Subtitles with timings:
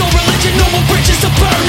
[0.00, 1.59] your religion, no more bridges to burn.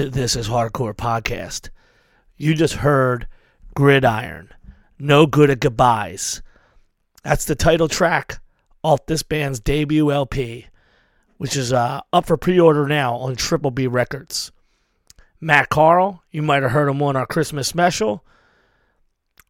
[0.00, 1.68] To This Is Hardcore podcast.
[2.38, 3.26] You just heard
[3.74, 4.48] Gridiron,
[4.98, 6.40] No Good at Goodbyes.
[7.22, 8.40] That's the title track
[8.82, 10.68] off this band's debut LP,
[11.36, 14.52] which is uh, up for pre order now on Triple B Records.
[15.38, 18.24] Matt Carl, you might have heard him on our Christmas special.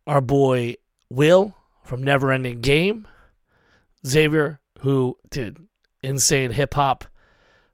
[0.04, 0.74] Our boy
[1.08, 3.06] Will from Never Ending Game.
[4.04, 5.58] Xavier, who did
[6.02, 7.04] insane hip hop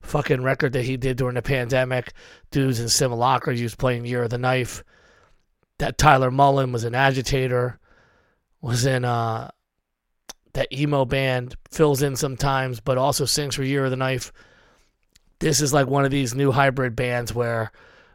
[0.07, 2.13] fucking record that he did during the pandemic.
[2.51, 4.83] Dudes in Simulacra used playing Year of the Knife.
[5.79, 7.79] That Tyler Mullen was an agitator.
[8.61, 9.51] Was in uh
[10.55, 14.33] that emo band, fills in sometimes, but also sings for Year of the Knife.
[15.39, 17.71] This is like one of these new hybrid bands where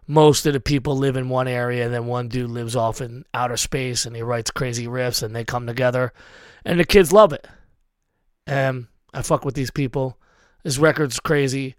[0.07, 3.23] most of the people live in one area and then one dude lives off in
[3.33, 6.11] outer space and he writes crazy riffs and they come together
[6.65, 7.47] and the kids love it.
[8.47, 10.17] And I fuck with these people.
[10.63, 11.75] This record's crazy.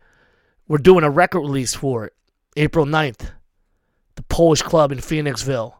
[0.69, 2.15] We're doing a record release for it.
[2.57, 3.31] April 9th.
[4.17, 5.75] The Polish Club in Phoenixville.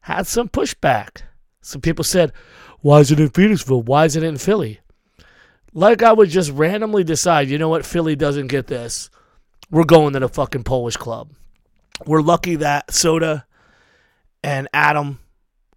[0.00, 1.22] Had some pushback.
[1.60, 2.32] Some people said,
[2.80, 3.84] Why is it in Phoenixville?
[3.84, 4.80] Why is it in Philly?
[5.72, 9.08] Like I would just randomly decide, you know what, Philly doesn't get this.
[9.70, 11.30] We're going to the fucking Polish Club.
[12.04, 13.46] We're lucky that Soda
[14.42, 15.20] and Adam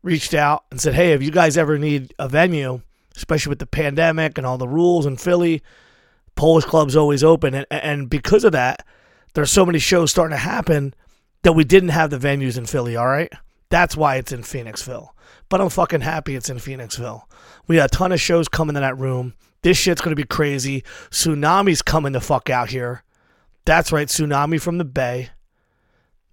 [0.01, 2.81] reached out and said, Hey, if you guys ever need a venue,
[3.15, 5.61] especially with the pandemic and all the rules in Philly,
[6.35, 7.53] Polish Club's always open.
[7.53, 8.85] And, and because of that,
[9.33, 10.93] there's so many shows starting to happen
[11.43, 13.31] that we didn't have the venues in Philly, all right?
[13.69, 15.09] That's why it's in Phoenixville.
[15.49, 17.23] But I'm fucking happy it's in Phoenixville.
[17.67, 19.35] We got a ton of shows coming to that room.
[19.61, 20.83] This shit's gonna be crazy.
[21.09, 23.03] Sunami's coming the fuck out here.
[23.65, 25.29] That's right, Sunami from the Bay.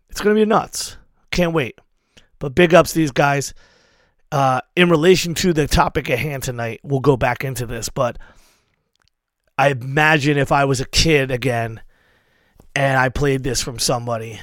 [0.08, 0.96] It's gonna be nuts.
[1.30, 1.78] Can't wait.
[2.38, 3.54] But big ups to these guys.
[4.30, 8.18] Uh, in relation to the topic at hand tonight, we'll go back into this, but
[9.58, 11.80] I imagine if I was a kid again
[12.74, 14.40] and I played this from somebody,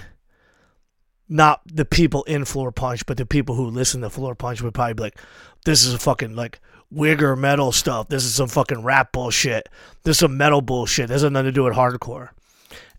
[1.27, 5.03] not the people in Floorpunch, but the people who listen to Floorpunch would probably be
[5.03, 5.19] like,
[5.65, 6.59] this is a fucking like
[6.93, 8.09] wigger metal stuff.
[8.09, 9.69] This is some fucking rap bullshit.
[10.03, 11.07] This is some metal bullshit.
[11.07, 12.29] This has nothing to do with hardcore.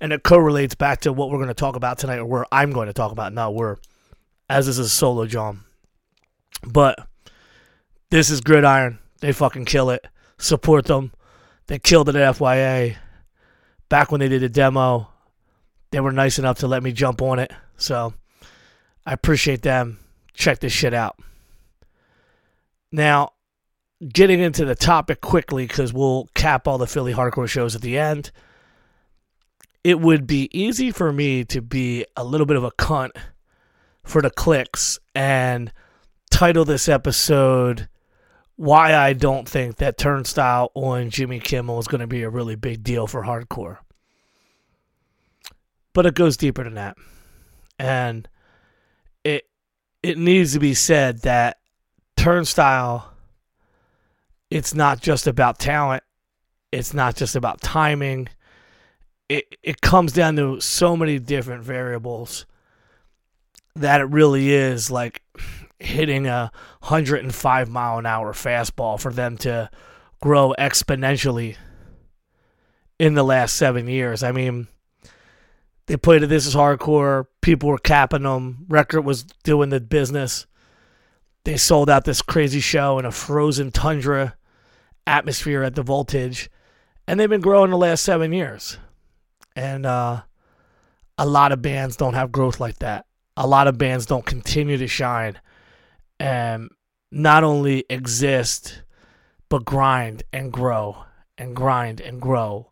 [0.01, 2.73] And it correlates back to what we're going to talk about tonight, or where I'm
[2.73, 3.79] going to talk about, not where,
[4.49, 5.65] as this is a solo John.
[6.67, 7.07] But
[8.11, 8.99] this is Gridiron.
[9.21, 10.07] They fucking kill it.
[10.39, 11.13] Support them.
[11.71, 12.97] They killed it at FYA.
[13.89, 15.09] Back when they did a demo,
[15.93, 17.53] they were nice enough to let me jump on it.
[17.77, 18.13] So
[19.07, 20.01] I appreciate them.
[20.35, 21.17] Check this shit out.
[22.91, 23.35] Now,
[24.13, 27.97] getting into the topic quickly because we'll cap all the Philly hardcore shows at the
[27.97, 28.33] end.
[29.83, 33.13] it would be easy for me to be a little bit of a cunt
[34.03, 35.73] for the clicks and
[36.31, 37.89] title this episode
[38.61, 42.57] why I don't think that Turnstile on Jimmy Kimmel is going to be a really
[42.57, 43.79] big deal for hardcore.
[45.95, 46.99] But it goes deeper than that.
[47.79, 48.29] And
[49.25, 49.49] it
[50.03, 51.57] it needs to be said that
[52.19, 53.11] Turnstile
[54.51, 56.03] it's not just about talent.
[56.71, 58.29] It's not just about timing.
[59.31, 62.45] It it comes down to so many different variables
[63.75, 65.23] that it really is like
[65.81, 69.71] hitting a 105 mile an hour fastball for them to
[70.21, 71.57] grow exponentially
[72.99, 74.23] in the last seven years.
[74.23, 74.69] I mean,
[75.87, 76.23] they played.
[76.23, 77.27] This is hardcore.
[77.41, 78.67] People were capping them.
[78.69, 80.47] Record was doing the business.
[81.45, 84.37] They sold out this crazy show in a frozen tundra
[85.07, 86.51] atmosphere at the voltage,
[87.09, 88.77] and they've been growing the last seven years.
[89.57, 90.23] And uh,
[91.17, 93.07] a lot of bands don't have growth like that.
[93.37, 95.39] A lot of bands don't continue to shine
[96.21, 96.71] and
[97.11, 98.83] not only exist,
[99.49, 101.05] but grind and grow
[101.37, 102.71] and grind and grow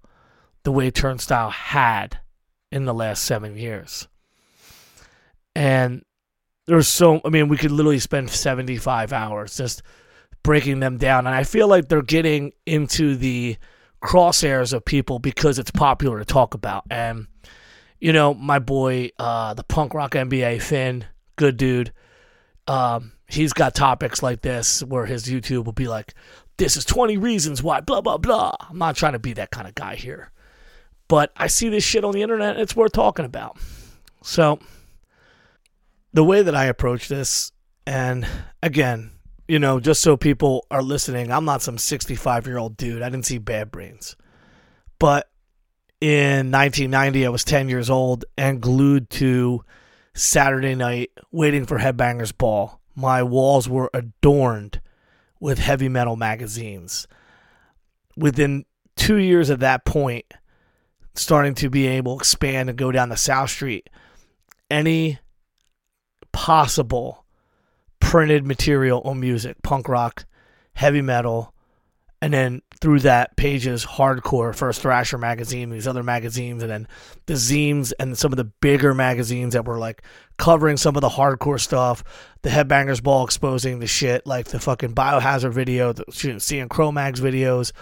[0.62, 2.20] the way Turnstile had
[2.70, 4.06] in the last seven years.
[5.56, 6.04] And
[6.66, 9.82] there's so, I mean, we could literally spend 75 hours just
[10.42, 11.26] breaking them down.
[11.26, 13.56] And I feel like they're getting into the
[14.04, 16.84] crosshairs of people because it's popular to talk about.
[16.90, 17.26] And,
[17.98, 21.06] you know, my boy, uh, the punk rock MBA, Finn,
[21.36, 21.92] good dude.
[22.66, 26.14] Um, he's got topics like this where his YouTube will be like,
[26.56, 28.52] this is 20 reasons why, blah, blah, blah.
[28.68, 30.32] I'm not trying to be that kind of guy here.
[31.06, 33.58] But I see this shit on the internet and it's worth talking about.
[34.22, 34.58] So,
[36.12, 37.52] the way that I approach this,
[37.86, 38.26] and
[38.62, 39.12] again,
[39.46, 43.02] you know, just so people are listening, I'm not some 65 year old dude.
[43.02, 44.16] I didn't see bad brains.
[44.98, 45.30] But
[46.00, 49.64] in 1990, I was 10 years old and glued to
[50.14, 52.77] Saturday night waiting for Headbangers Ball.
[52.98, 54.80] My walls were adorned
[55.38, 57.06] with heavy metal magazines.
[58.16, 58.64] Within
[58.96, 60.24] two years of that point,
[61.14, 63.88] starting to be able to expand and go down the South Street,
[64.68, 65.20] any
[66.32, 67.24] possible
[68.00, 70.26] printed material on music, punk rock,
[70.72, 71.54] heavy metal,
[72.20, 76.88] and then through that pages hardcore first thrasher magazine these other magazines and then
[77.26, 80.02] the zines and some of the bigger magazines that were like
[80.38, 82.02] covering some of the hardcore stuff
[82.42, 86.04] the headbangers ball exposing the shit like the fucking biohazard video the,
[86.38, 87.72] seeing cro-mags videos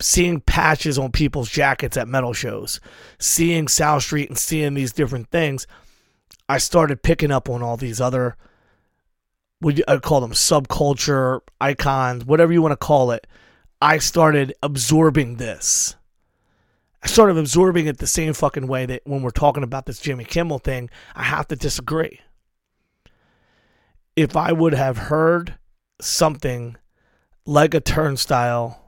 [0.00, 2.80] seeing patches on people's jackets at metal shows
[3.18, 5.66] seeing south street and seeing these different things
[6.48, 8.36] i started picking up on all these other
[9.60, 13.26] would I call them subculture icons, whatever you want to call it.
[13.80, 15.96] I started absorbing this.
[17.02, 20.24] I started absorbing it the same fucking way that when we're talking about this Jimmy
[20.24, 22.20] Kimmel thing, I have to disagree.
[24.16, 25.54] If I would have heard
[26.00, 26.76] something
[27.46, 28.82] like a turnstile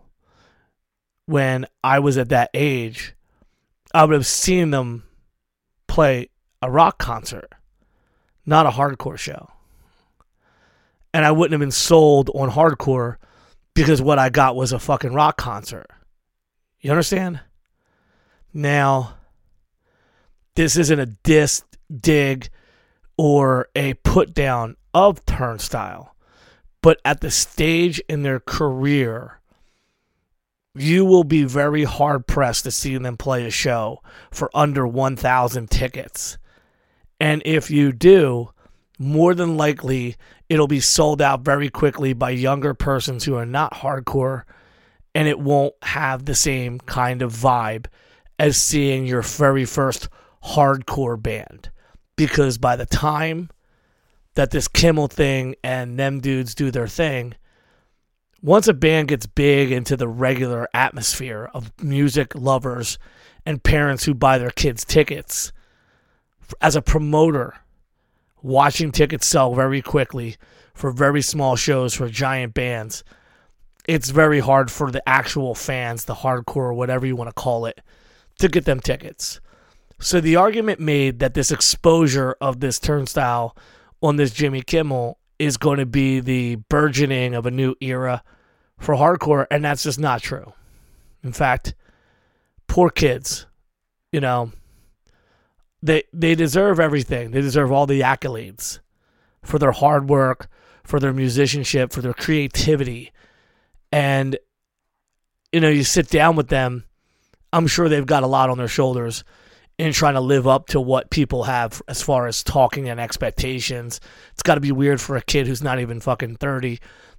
[1.27, 3.15] when I was at that age,
[3.95, 5.05] I would have seen them
[5.87, 6.31] play
[6.61, 7.49] a rock concert,
[8.45, 9.49] not a hardcore show.
[11.15, 13.17] And I wouldn't have been sold on hardcore
[13.75, 15.87] because what I got was a fucking rock concert.
[16.81, 17.41] You understand?
[18.53, 19.15] Now,
[20.55, 21.63] this isn't a diss,
[21.95, 22.49] dig,
[23.17, 26.15] or a put down of Turnstile,
[26.83, 29.41] but at the stage in their career,
[30.75, 35.71] you will be very hard pressed to see them play a show for under 1,000
[35.71, 36.39] tickets.
[37.19, 38.51] And if you do,
[38.99, 40.17] more than likely
[40.49, 44.45] it'll be sold out very quickly by younger persons who are not hardcore
[45.15, 47.87] and it won't have the same kind of vibe
[48.41, 50.09] as seeing your very first
[50.43, 51.71] hardcore band.
[52.17, 53.51] Because by the time
[54.35, 57.35] that this Kimmel thing and them dudes do their thing
[58.43, 62.99] once a band gets big into the regular atmosphere of music lovers
[63.45, 65.53] and parents who buy their kids tickets
[66.63, 67.55] as a promoter
[68.43, 70.37] watching tickets sell very quickly
[70.73, 73.05] for very small shows for giant bands,
[73.87, 77.83] it's very hard for the actual fans, the hardcore, whatever you want to call it,
[78.41, 79.41] to get them tickets.
[79.99, 83.57] So the argument made that this exposure of this turnstile
[84.03, 88.23] on this Jimmy Kimmel is going to be the burgeoning of a new era
[88.79, 90.53] for hardcore, and that's just not true.
[91.23, 91.75] In fact,
[92.67, 93.47] poor kids,
[94.11, 94.53] you know,
[95.83, 97.31] they they deserve everything.
[97.31, 98.81] They deserve all the accolades
[99.43, 100.49] for their hard work,
[100.83, 103.13] for their musicianship, for their creativity.
[103.93, 104.39] And
[105.53, 106.85] you know, you sit down with them.
[107.53, 109.25] I'm sure they've got a lot on their shoulders
[109.79, 114.01] in trying to live up to what people have as far as talking and expectations.
[114.33, 116.79] It's got to be weird for a kid who's not even fucking 30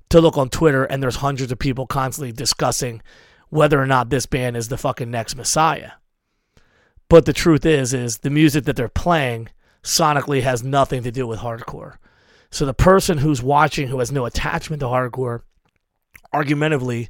[0.10, 3.02] to look on Twitter and there's hundreds of people constantly discussing
[3.50, 5.94] whether or not this band is the fucking next Messiah.
[7.10, 9.50] But the truth is is the music that they're playing
[9.84, 11.96] sonically has nothing to do with hardcore.
[12.52, 15.42] So the person who's watching who has no attachment to hardcore
[16.34, 17.10] argumentatively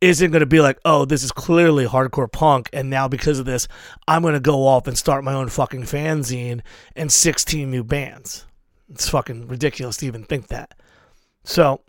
[0.00, 3.44] isn't going to be like, oh, this is clearly hardcore punk, and now because of
[3.44, 3.68] this,
[4.08, 6.62] I'm going to go off and start my own fucking fanzine
[6.96, 8.46] and 16 new bands.
[8.88, 10.74] It's fucking ridiculous to even think that.
[11.44, 11.82] So,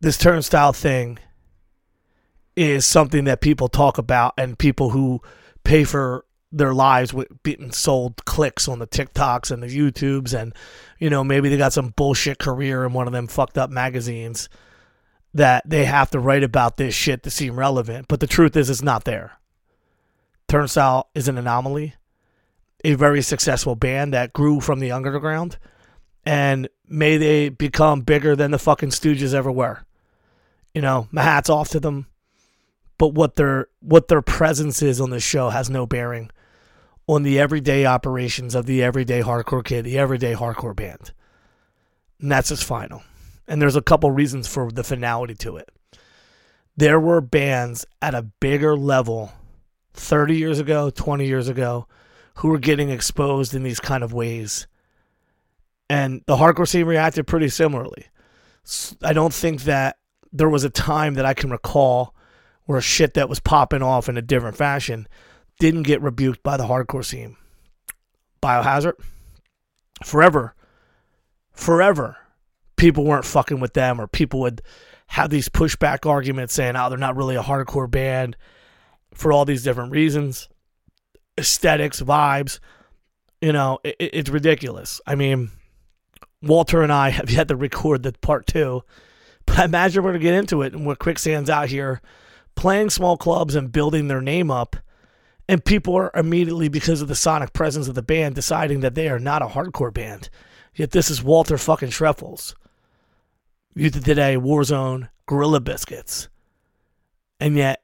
[0.00, 1.18] this turnstile thing
[2.56, 5.20] is something that people talk about, and people who
[5.64, 10.54] pay for their lives with being sold clicks on the TikToks and the YouTubes, and
[10.98, 14.48] you know maybe they got some bullshit career in one of them fucked up magazines
[15.34, 18.08] that they have to write about this shit to seem relevant.
[18.08, 19.38] But the truth is, it's not there.
[20.48, 21.94] Turnstile is an anomaly,
[22.84, 25.58] a very successful band that grew from the underground,
[26.24, 29.84] and may they become bigger than the fucking Stooges ever were.
[30.74, 32.06] You know, my hat's off to them.
[32.98, 36.30] But what their what their presence is on the show has no bearing
[37.06, 41.12] on the everyday operations of the everyday hardcore kid, the everyday hardcore band.
[42.20, 43.02] And that's his final.
[43.50, 45.68] And there's a couple reasons for the finality to it.
[46.76, 49.32] There were bands at a bigger level
[49.94, 51.88] 30 years ago, 20 years ago,
[52.36, 54.68] who were getting exposed in these kind of ways.
[55.88, 58.06] And the hardcore scene reacted pretty similarly.
[59.02, 59.98] I don't think that
[60.32, 62.14] there was a time that I can recall
[62.66, 65.08] where shit that was popping off in a different fashion
[65.58, 67.36] didn't get rebuked by the hardcore scene.
[68.40, 68.94] Biohazard,
[70.04, 70.54] forever,
[71.52, 72.16] forever,
[72.80, 74.62] people weren't fucking with them, or people would
[75.08, 78.36] have these pushback arguments saying, oh, they're not really a hardcore band
[79.12, 80.48] for all these different reasons
[81.38, 82.58] aesthetics, vibes.
[83.40, 85.00] You know, it, it's ridiculous.
[85.06, 85.50] I mean,
[86.42, 88.82] Walter and I have yet to record the part two,
[89.46, 92.00] but I imagine we're going to get into it and where Quicksand's out here
[92.56, 94.76] playing small clubs and building their name up
[95.48, 99.08] and people are immediately, because of the sonic presence of the band, deciding that they
[99.08, 100.30] are not a hardcore band.
[100.76, 102.54] Yet this is Walter fucking Schreifels.
[103.76, 106.28] Youth of Today, Warzone, Gorilla Biscuits.
[107.38, 107.82] And yet,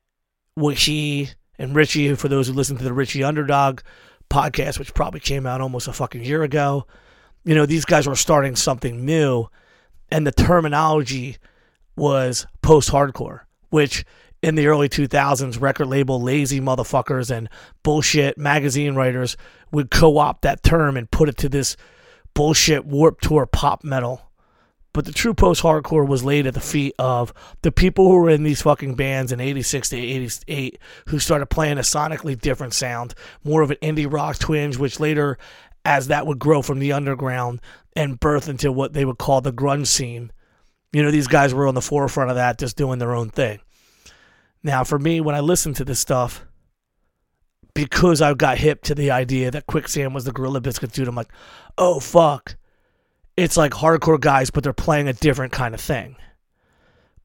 [0.57, 3.81] what he and Richie, for those who listen to the Richie Underdog
[4.29, 6.87] podcast, which probably came out almost a fucking year ago,
[7.45, 9.47] you know, these guys were starting something new.
[10.11, 11.37] And the terminology
[11.97, 14.05] was post hardcore, which
[14.43, 17.49] in the early 2000s, record label lazy motherfuckers and
[17.85, 19.37] bullshit magazine writers
[19.71, 21.77] would co opt that term and put it to this
[22.35, 24.21] bullshit Warped Tour pop metal.
[24.97, 28.31] But the true post hardcore was laid at the feet of the people who were
[28.31, 33.13] in these fucking bands in 86 to 88 who started playing a sonically different sound,
[33.45, 35.37] more of an indie rock twinge, which later,
[35.85, 37.61] as that would grow from the underground
[37.95, 40.33] and birth into what they would call the grunge scene,
[40.95, 43.61] you know, these guys were on the forefront of that, just doing their own thing.
[44.63, 46.47] Now, for me, when I listen to this stuff,
[47.75, 51.15] because I got hip to the idea that Quicksand was the Gorilla Biscuit dude, I'm
[51.15, 51.33] like,
[51.77, 52.57] oh fuck.
[53.37, 56.17] It's like hardcore guys, but they're playing a different kind of thing.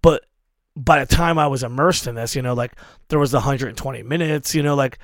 [0.01, 0.25] But
[0.75, 2.73] by the time I was immersed in this, you know, like
[3.09, 4.99] there was the 120 minutes, you know, like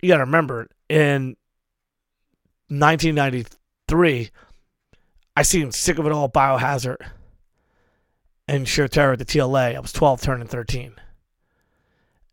[0.00, 1.36] you got to remember in
[2.68, 4.30] 1993,
[5.36, 6.98] I seen Sick of It All Biohazard
[8.48, 9.76] and Sheer Terror at the TLA.
[9.76, 10.94] I was 12, turning 13.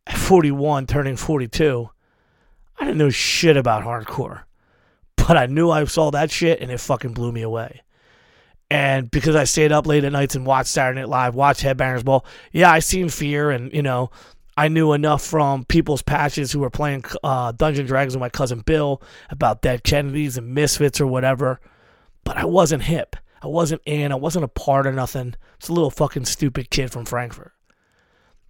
[0.05, 1.89] At 41, turning 42,
[2.77, 4.43] I didn't know shit about hardcore.
[5.15, 7.81] But I knew I saw that shit and it fucking blew me away.
[8.69, 12.03] And because I stayed up late at nights and watched Saturday Night Live, watched Headbangers
[12.03, 14.09] Ball, yeah, I seen Fear and, you know,
[14.57, 18.61] I knew enough from people's patches who were playing uh, Dungeon Dragons with my cousin
[18.61, 21.59] Bill about Dead Kennedys and Misfits or whatever.
[22.23, 23.15] But I wasn't hip.
[23.41, 24.11] I wasn't in.
[24.11, 25.35] I wasn't a part of nothing.
[25.57, 27.51] It's a little fucking stupid kid from Frankford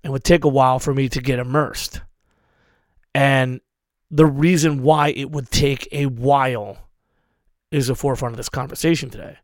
[0.04, 2.02] it would take a while for me to get immersed.
[3.16, 3.62] And
[4.12, 6.90] the reason why it would take a while
[7.72, 9.38] is the forefront of this conversation today,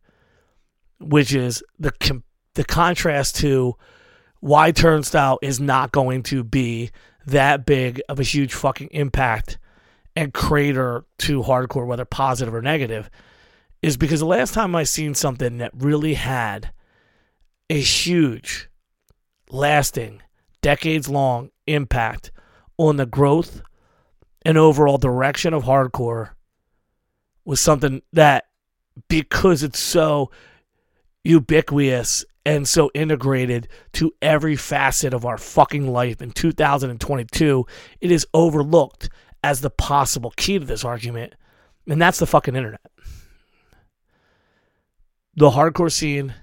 [1.00, 2.24] which is the com-
[2.56, 3.76] the contrast to
[4.42, 6.92] why Turnstile is not going to be
[7.26, 9.58] that big of a huge fucking impact
[10.16, 13.10] and crater to hardcore, whether positive or negative,
[13.82, 16.72] is because the last time I seen something that really had
[17.70, 18.70] a huge,
[19.50, 20.22] lasting,
[20.62, 22.32] decades long impact
[22.78, 23.62] on the growth
[24.44, 26.32] and overall direction of hardcore
[27.46, 28.46] was something that
[29.08, 30.32] because it's so
[31.30, 37.66] ubiquitous and so integrated to every facet of our fucking life in 2022,
[38.02, 39.10] it is overlooked
[39.44, 41.36] as the possible key to this argument,
[41.88, 42.82] and that's the fucking internet.
[45.36, 46.34] The hardcore scene,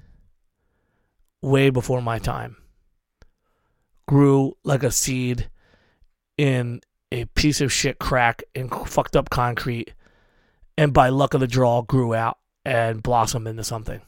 [1.43, 2.57] way before my time,
[4.07, 5.50] grew like a seed
[6.38, 9.93] in a piece of shit crack and fucked up concrete,
[10.78, 14.00] and by luck of the draw, grew out and blossomed into something.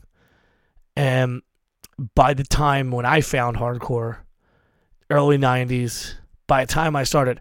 [0.99, 1.43] And
[2.17, 4.17] by the time when I found hardcore,
[5.09, 6.15] early 90s,
[6.49, 7.41] by the time I started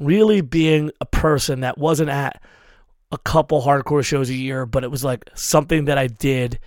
[0.00, 2.42] really being a person that wasn't at
[3.12, 6.58] a couple hardcore shows a year, but it was like something that I did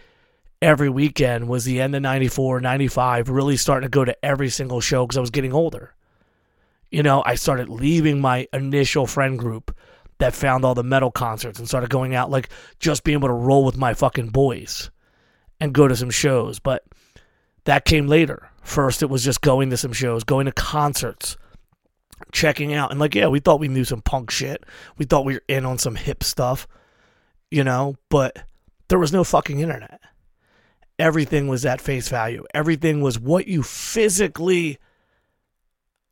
[0.62, 4.80] every weekend was the end of 94, 95, really starting to go to every single
[4.80, 5.94] show because I was getting older.
[6.90, 9.76] You know, I started leaving my initial friend group
[10.20, 12.48] that found all the metal concerts and started going out, like
[12.80, 14.90] just being able to roll with my fucking boys
[15.60, 16.60] and go to some shows.
[16.60, 16.84] But
[17.66, 18.50] that came later.
[18.64, 21.38] First, it was just going to some shows, going to concerts,
[22.32, 22.92] checking out.
[22.92, 24.64] And like, yeah, we thought we knew some punk shit.
[24.98, 26.68] We thought we were in on some hip stuff,
[27.50, 28.44] you know, but
[28.90, 30.02] there was no fucking internet.
[30.98, 32.44] Everything was at face value.
[32.54, 34.78] Everything was what you physically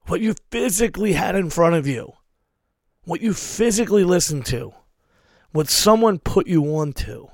[0.07, 2.13] what you physically had in front of you.
[3.03, 4.73] What you physically listened to.
[5.51, 7.27] What someone put you onto.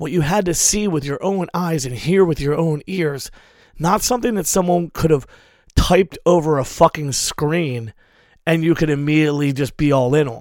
[0.00, 3.30] What you had to see with your own eyes and hear with your own ears.
[3.78, 5.26] Not something that someone could have
[5.76, 7.92] typed over a fucking screen
[8.46, 10.40] and you could immediately just be all in on.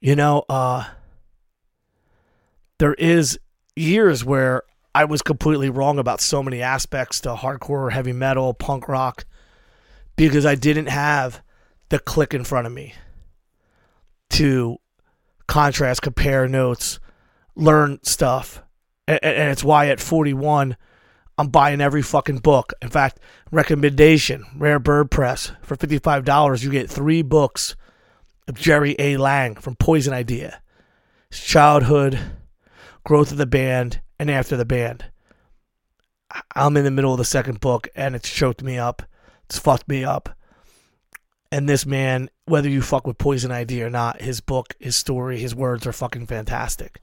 [0.00, 0.86] You know, uh,
[2.78, 3.38] there is
[3.76, 4.62] years where
[4.94, 9.26] I was completely wrong about so many aspects to hardcore, heavy metal, punk rock,
[10.16, 11.42] because I didn't have
[11.90, 12.94] the click in front of me
[14.30, 14.78] to
[15.46, 16.98] contrast, compare notes,
[17.58, 18.62] learn stuff.
[19.06, 20.76] And, and it's why at 41,
[21.36, 22.72] I'm buying every fucking book.
[22.80, 25.52] In fact, recommendation, Rare Bird Press.
[25.62, 27.76] For $55, you get three books
[28.46, 29.16] of Jerry A.
[29.18, 30.62] Lang from Poison Idea.
[31.30, 32.18] Childhood,
[33.04, 35.04] growth of the band, and after the band.
[36.54, 39.02] I'm in the middle of the second book and it's choked me up.
[39.46, 40.30] It's fucked me up.
[41.50, 45.38] And this man, whether you fuck with Poison Idea or not, his book, his story,
[45.38, 47.00] his words are fucking fantastic.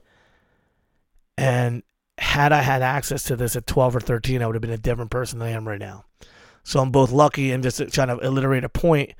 [1.36, 1.82] And
[2.18, 4.78] had I had access to this at 12 or 13, I would have been a
[4.78, 6.04] different person than I am right now.
[6.64, 9.12] So I'm both lucky and just trying to alliterate a point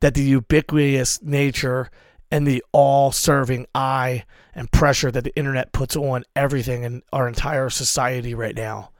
[0.00, 1.90] that the ubiquitous nature
[2.30, 7.26] and the all serving eye and pressure that the internet puts on everything in our
[7.26, 8.90] entire society right now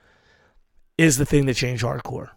[0.96, 2.30] is the thing that changed hardcore.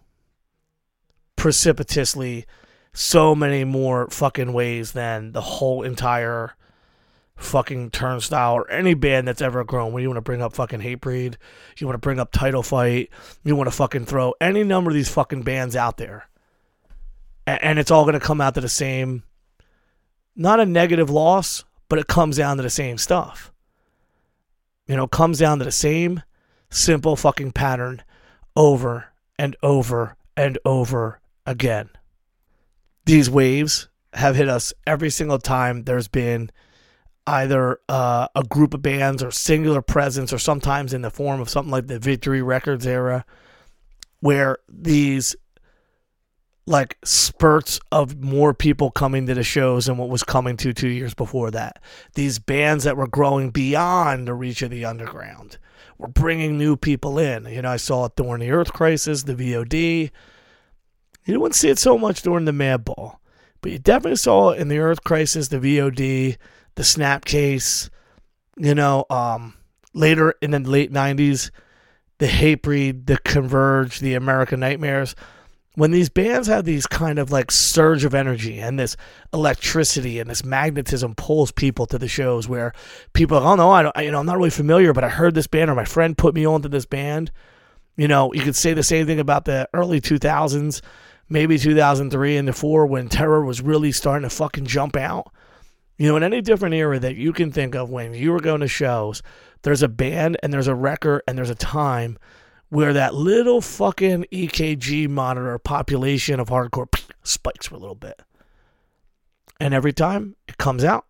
[1.36, 2.46] Precipitously,
[2.92, 6.54] so many more fucking ways than the whole entire
[7.38, 9.92] fucking turnstile or any band that's ever grown.
[9.92, 11.36] When you want to bring up fucking Hatebreed,
[11.78, 13.10] you want to bring up Title Fight,
[13.44, 16.28] you want to fucking throw any number of these fucking bands out there.
[17.46, 19.22] And, and it's all going to come out to the same,
[20.36, 23.52] not a negative loss, but it comes down to the same stuff.
[24.86, 26.22] You know, comes down to the same
[26.70, 28.02] simple fucking pattern
[28.56, 29.06] over
[29.38, 31.88] and over and over again.
[33.04, 36.50] These waves have hit us every single time there's been
[37.28, 41.50] either uh, a group of bands or singular presence, or sometimes in the form of
[41.50, 43.24] something like the Victory Records era,
[44.20, 45.36] where these
[46.66, 50.88] like spurts of more people coming to the shows than what was coming to two
[50.88, 51.82] years before that.
[52.14, 55.58] These bands that were growing beyond the reach of the underground
[55.96, 57.46] were bringing new people in.
[57.46, 60.10] You know, I saw it during the Earth Crisis, the VOD.
[61.24, 63.16] You wouldn't see it so much during the Madball,
[63.60, 66.36] but you definitely saw it in the Earth Crisis, the VOD,
[66.78, 67.90] the Snapcase.
[68.56, 69.54] You know, um,
[69.94, 71.50] later in the late '90s,
[72.18, 75.14] the Hatebreed, the Converge, the American Nightmares
[75.78, 78.96] when these bands have these kind of like surge of energy and this
[79.32, 82.72] electricity and this magnetism pulls people to the shows where
[83.12, 85.36] people are, oh no, I don't, you know, I'm not really familiar, but I heard
[85.36, 87.30] this band or my friend put me on to this band.
[87.96, 90.80] You know, you could say the same thing about the early 2000s,
[91.28, 95.32] maybe 2003 and the four when terror was really starting to fucking jump out.
[95.98, 98.60] You know, in any different era that you can think of when you were going
[98.60, 99.20] to shows,
[99.62, 102.18] there's a band and there's a record and there's a time
[102.68, 106.86] where that little fucking EKG monitor population of hardcore
[107.24, 108.22] spikes for a little bit.
[109.60, 111.04] And every time it comes out,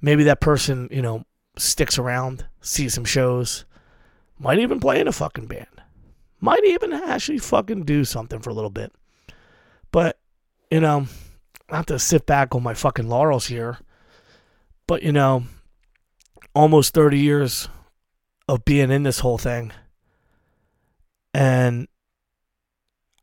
[0.00, 1.24] maybe that person, you know,
[1.58, 3.66] sticks around, sees some shows,
[4.38, 5.82] might even play in a fucking band,
[6.40, 8.92] might even actually fucking do something for a little bit.
[9.92, 10.18] But,
[10.70, 11.06] you know,
[11.74, 13.78] not to sit back on my fucking laurels here,
[14.86, 15.42] but, you know,
[16.54, 17.68] almost 30 years
[18.48, 19.72] of being in this whole thing
[21.32, 21.88] And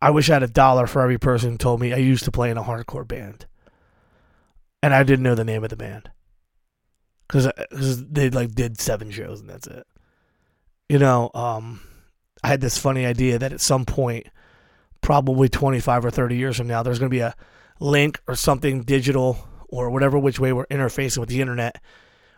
[0.02, 2.32] I wish I had a dollar for every person who told me I used to
[2.32, 3.46] play in a hardcore band.
[4.84, 6.10] And I didn't know the name of the band.
[7.26, 7.50] Because
[8.04, 9.88] they like did seven shows and that's it.
[10.90, 11.80] You know, um,
[12.44, 14.28] I had this funny idea that at some point,
[15.00, 17.34] probably 25 or 30 years from now, there's going to be a
[17.82, 21.82] link or something digital or whatever which way we're interfacing with the internet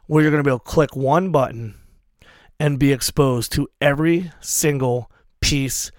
[0.08, 1.76] where you're going to be able to click one button
[2.60, 5.92] and be exposed to every single piece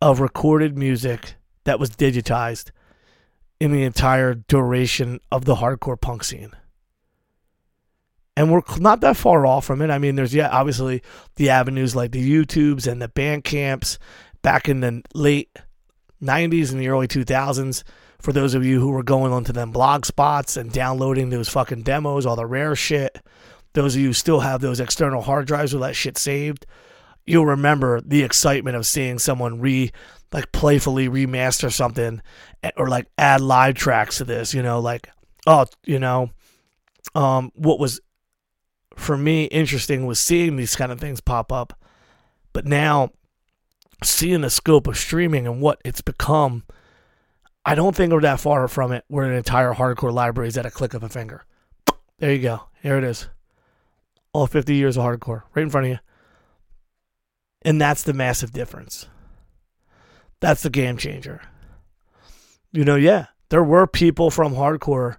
[0.00, 2.70] of recorded music that was digitized
[3.60, 6.50] in the entire duration of the hardcore punk scene.
[8.36, 9.90] And we're not that far off from it.
[9.90, 11.02] I mean, there's, yeah, obviously
[11.36, 13.98] the avenues like the YouTubes and the Bandcamps
[14.42, 15.56] back in the late
[16.22, 17.84] 90s and the early 2000s.
[18.22, 21.82] For those of you who were going onto them blog spots and downloading those fucking
[21.82, 23.18] demos, all the rare shit,
[23.72, 26.64] those of you still have those external hard drives with that shit saved,
[27.26, 29.90] you'll remember the excitement of seeing someone re
[30.32, 32.22] like playfully remaster something
[32.76, 35.10] or like add live tracks to this, you know, like
[35.46, 36.30] oh, you know,
[37.16, 38.00] um what was
[38.94, 41.76] for me interesting was seeing these kind of things pop up.
[42.52, 43.10] But now
[44.04, 46.64] seeing the scope of streaming and what it's become,
[47.64, 50.66] I don't think we're that far from it where an entire hardcore library is at
[50.66, 51.44] a click of a finger.
[52.18, 52.64] There you go.
[52.82, 53.28] Here it is.
[54.32, 55.98] All 50 years of hardcore right in front of you.
[57.62, 59.06] And that's the massive difference.
[60.40, 61.40] That's the game changer.
[62.72, 65.18] You know, yeah, there were people from hardcore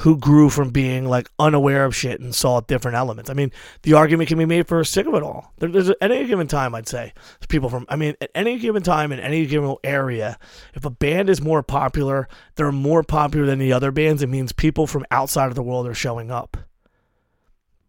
[0.00, 3.28] who grew from being like unaware of shit and saw different elements.
[3.28, 5.52] I mean, the argument can be made for sick of it all.
[5.58, 7.12] There, there's at any given time, I'd say,
[7.48, 7.84] people from.
[7.88, 10.38] I mean, at any given time in any given area,
[10.72, 14.22] if a band is more popular, they're more popular than the other bands.
[14.22, 16.56] It means people from outside of the world are showing up.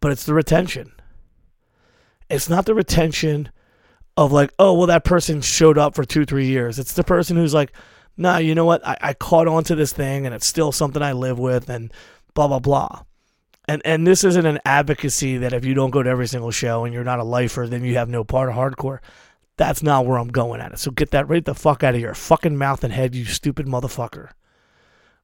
[0.02, 0.92] But it's the retention.
[2.30, 3.52] It's not the retention
[4.18, 6.78] of like, oh, well, that person showed up for two, three years.
[6.78, 7.72] It's the person who's like,
[8.18, 8.86] nah, you know what?
[8.86, 11.92] I, I caught on to this thing and it's still something I live with and
[12.34, 13.04] blah, blah, blah.
[13.68, 16.84] And, and this isn't an advocacy that if you don't go to every single show
[16.84, 19.00] and you're not a lifer, then you have no part of hardcore.
[19.58, 20.80] That's not where I'm going at it.
[20.80, 23.68] So get that right the fuck out of your fucking mouth and head, you stupid
[23.68, 24.30] motherfucker.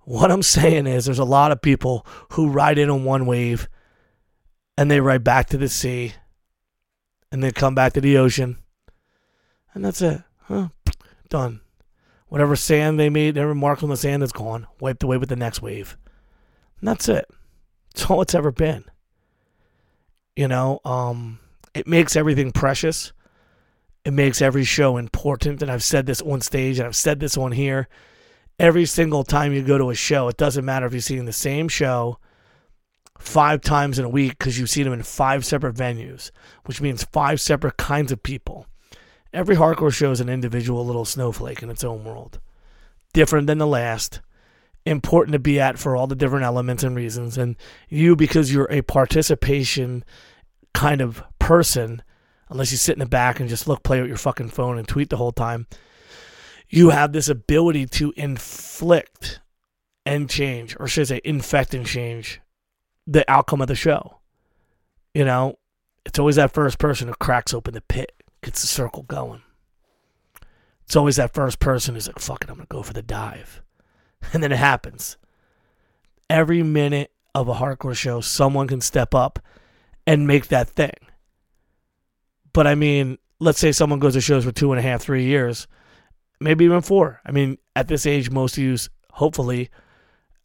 [0.02, 3.68] What I'm saying is there's a lot of people who ride in on one wave
[4.78, 6.14] and they ride back to the sea
[7.32, 8.58] and then come back to the ocean.
[9.74, 10.22] And that's it.
[10.44, 10.70] Huh?
[11.30, 11.62] Done.
[12.30, 15.36] Whatever sand they made, every mark on the sand is gone, wiped away with the
[15.36, 15.98] next wave.
[16.80, 17.26] And that's it.
[17.92, 18.86] It's all it's ever been.
[20.36, 21.40] You know, um,
[21.74, 23.14] it makes everything precious.
[24.06, 25.62] It makes every show important.
[25.62, 27.88] And I've said this on stage and I've said this on here.
[28.60, 31.34] Every single time you go to a show, it doesn't matter if you're seeing the
[31.34, 32.20] same show
[33.20, 36.32] five times in a week because you've seen them in five separate venues,
[36.66, 38.68] which means five separate kinds of people.
[39.38, 42.40] Every hardcore show is an individual little snowflake in its own world,
[43.14, 44.20] different than the last.
[44.84, 47.38] Important to be at for all the different elements and reasons.
[47.38, 47.56] And
[47.88, 50.04] you, because you're a participation
[50.74, 52.02] kind of person,
[52.50, 54.88] unless you sit in the back and just look, play with your fucking phone and
[54.88, 55.68] tweet the whole time,
[56.68, 59.40] you have this ability to inflict
[60.04, 62.42] and change, or should I say, infect and change
[63.06, 64.18] the outcome of the show.
[65.14, 65.60] You know,
[66.08, 69.42] it's always that first person who cracks open the pit gets the circle going.
[70.86, 73.02] It's always that first person who's like, fuck it, I'm going to go for the
[73.02, 73.62] dive.
[74.34, 75.16] And then it happens.
[76.28, 79.40] Every minute of a hardcore show, someone can step up
[80.08, 80.96] and make that thing.
[82.52, 85.26] But I mean, let's say someone goes to shows for two and a half, three
[85.26, 85.68] years,
[86.40, 87.22] maybe even four.
[87.26, 88.76] I mean, at this age, most of you,
[89.12, 89.70] hopefully,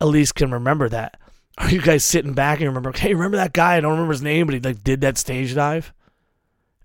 [0.00, 1.18] at least can remember that.
[1.58, 3.76] Are you guys sitting back and remember, hey, remember that guy?
[3.76, 5.92] I don't remember his name, but he like did that stage dive?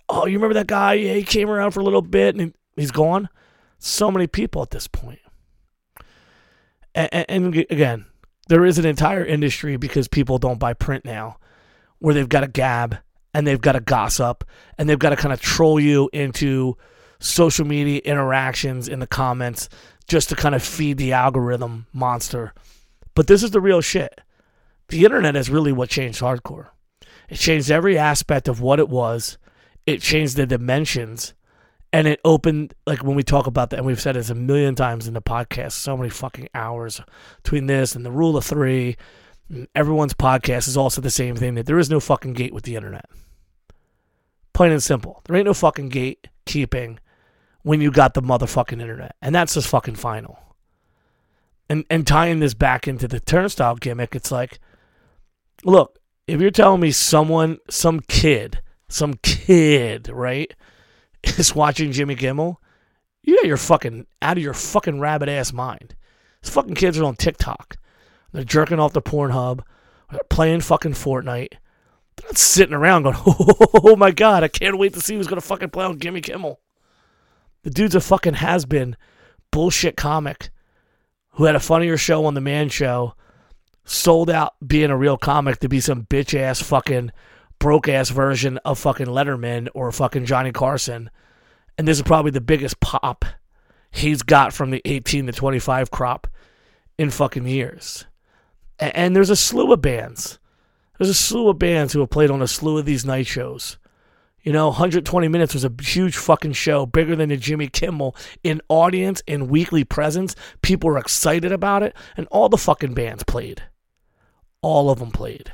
[0.09, 0.93] Oh, you remember that guy?
[0.93, 3.29] Yeah, he came around for a little bit and he's gone.
[3.79, 5.19] So many people at this point.
[6.95, 8.05] And, and, again,
[8.47, 11.37] there is an entire industry because people don't buy print now
[11.99, 12.97] where they've got to gab
[13.33, 14.43] and they've got to gossip
[14.77, 16.75] and they've got to kind of troll you into
[17.19, 19.69] social media interactions in the comments
[20.07, 22.53] just to kind of feed the algorithm monster.
[23.13, 24.21] But this is the real shit.
[24.89, 26.69] The internet is really what changed hardcore.
[27.29, 29.37] It changed every aspect of what it was
[29.87, 31.33] it changed the dimensions.
[31.93, 34.75] And it opened like when we talk about that and we've said this a million
[34.75, 37.01] times in the podcast so many fucking hours
[37.41, 38.97] between this and the rule of three
[39.73, 42.75] everyone's podcast is also the same thing that there is no fucking gate with the
[42.75, 43.05] internet.
[44.51, 45.21] Plain and simple.
[45.25, 46.99] There ain't no fucking gate keeping
[47.63, 50.37] when you got the motherfucking internet and that's just fucking final.
[51.69, 54.59] And and tying this back into the turnstile gimmick it's like
[55.63, 60.53] look if you're telling me someone some kid some kid, right,
[61.23, 62.61] is watching Jimmy Kimmel
[63.23, 65.95] You got your fucking out of your fucking rabbit ass mind.
[66.41, 67.77] These fucking kids are on TikTok.
[68.31, 69.61] They're jerking off the Pornhub.
[70.11, 71.53] They're playing fucking Fortnite.
[72.17, 75.41] They're not sitting around going, oh my god, I can't wait to see who's gonna
[75.41, 76.59] fucking play on Gimme Kimmel.
[77.63, 78.95] The dude's a fucking has been
[79.51, 80.49] bullshit comic
[81.31, 83.13] who had a funnier show on the Man Show,
[83.85, 87.11] sold out being a real comic to be some bitch ass fucking
[87.59, 91.09] broke ass version of fucking Letterman or fucking Johnny Carson.
[91.77, 93.25] And this is probably the biggest pop
[93.91, 96.27] he's got from the 18 to 25 crop
[96.97, 98.05] in fucking years.
[98.79, 100.39] And there's a slew of bands.
[100.97, 103.77] There's a slew of bands who have played on a slew of these night shows.
[104.43, 108.61] You know, 120 minutes was a huge fucking show, bigger than the Jimmy Kimmel in
[108.69, 110.35] audience and weekly presence.
[110.61, 113.63] People were excited about it, and all the fucking bands played.
[114.61, 115.51] All of them played.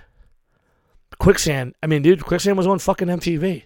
[1.20, 3.64] Quicksand, I mean, dude, Quicksand was on fucking MTV.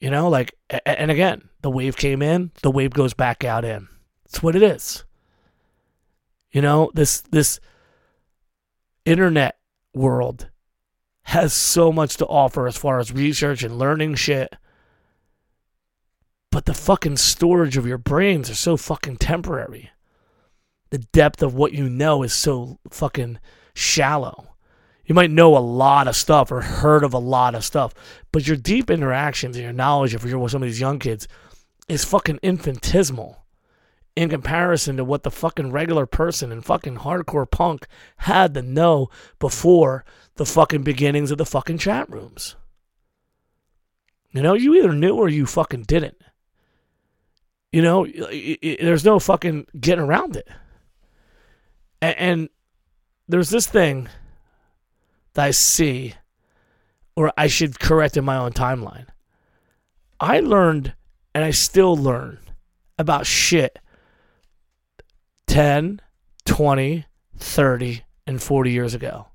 [0.00, 0.54] You know, like,
[0.86, 3.88] and again, the wave came in, the wave goes back out in.
[4.24, 5.04] It's what it is.
[6.52, 7.60] You know, this this
[9.04, 9.58] internet
[9.94, 10.50] world
[11.22, 14.54] has so much to offer as far as research and learning shit.
[16.50, 19.90] But the fucking storage of your brains are so fucking temporary.
[20.90, 23.38] The depth of what you know is so fucking
[23.74, 24.54] shallow.
[25.08, 27.94] You might know a lot of stuff or heard of a lot of stuff,
[28.30, 31.26] but your deep interactions and your knowledge if you're with some of these young kids
[31.88, 33.42] is fucking infinitesimal
[34.14, 37.86] in comparison to what the fucking regular person and fucking hardcore punk
[38.18, 42.54] had to know before the fucking beginnings of the fucking chat rooms.
[44.32, 46.20] You know, you either knew or you fucking didn't.
[47.72, 48.06] You know,
[48.62, 50.48] there's no fucking getting around it.
[52.02, 52.50] And
[53.26, 54.08] there's this thing
[55.34, 56.14] that I see,
[57.16, 59.06] or I should correct in my own timeline.
[60.20, 60.94] I learned,
[61.34, 62.38] and I still learn
[62.98, 63.78] about shit
[65.46, 66.00] 10,
[66.44, 69.26] 20, 30, and 40 years ago.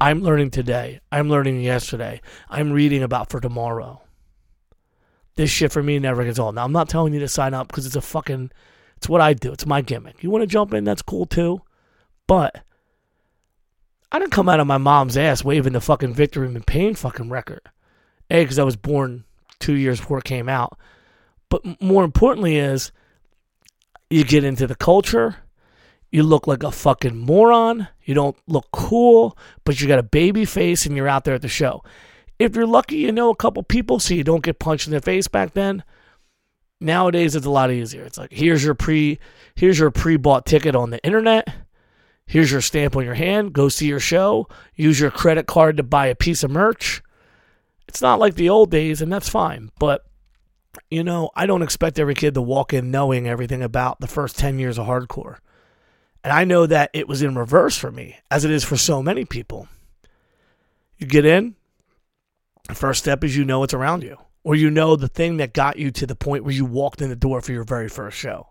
[0.00, 1.00] I'm learning today.
[1.10, 2.20] I'm learning yesterday.
[2.48, 4.00] I'm reading about for tomorrow.
[5.34, 6.54] This shit for me never gets old.
[6.54, 8.50] Now, I'm not telling you to sign up because it's a fucking,
[8.96, 9.52] it's what I do.
[9.52, 10.22] It's my gimmick.
[10.22, 10.84] You want to jump in?
[10.84, 11.62] That's cool too.
[12.26, 12.62] But
[14.10, 17.28] I didn't come out of my mom's ass waving the fucking Victim in Pain fucking
[17.28, 17.60] record.
[18.30, 19.24] A, because I was born
[19.58, 20.78] two years before it came out.
[21.48, 22.92] But more importantly is
[24.10, 25.36] you get into the culture.
[26.10, 27.88] You look like a fucking moron.
[28.04, 31.42] You don't look cool, but you got a baby face and you're out there at
[31.42, 31.82] the show.
[32.38, 35.00] If you're lucky, you know a couple people so you don't get punched in the
[35.00, 35.84] face back then.
[36.80, 38.04] Nowadays it's a lot easier.
[38.04, 39.18] It's like here's your pre
[39.54, 41.48] here's your pre-bought ticket on the internet.
[42.28, 43.54] Here's your stamp on your hand.
[43.54, 44.48] Go see your show.
[44.76, 47.02] Use your credit card to buy a piece of merch.
[47.88, 49.70] It's not like the old days, and that's fine.
[49.80, 50.04] But
[50.90, 54.38] you know, I don't expect every kid to walk in knowing everything about the first
[54.38, 55.38] 10 years of hardcore.
[56.22, 59.02] And I know that it was in reverse for me, as it is for so
[59.02, 59.66] many people.
[60.98, 61.56] You get in,
[62.68, 65.54] the first step is you know it's around you, or you know the thing that
[65.54, 68.18] got you to the point where you walked in the door for your very first
[68.18, 68.48] show.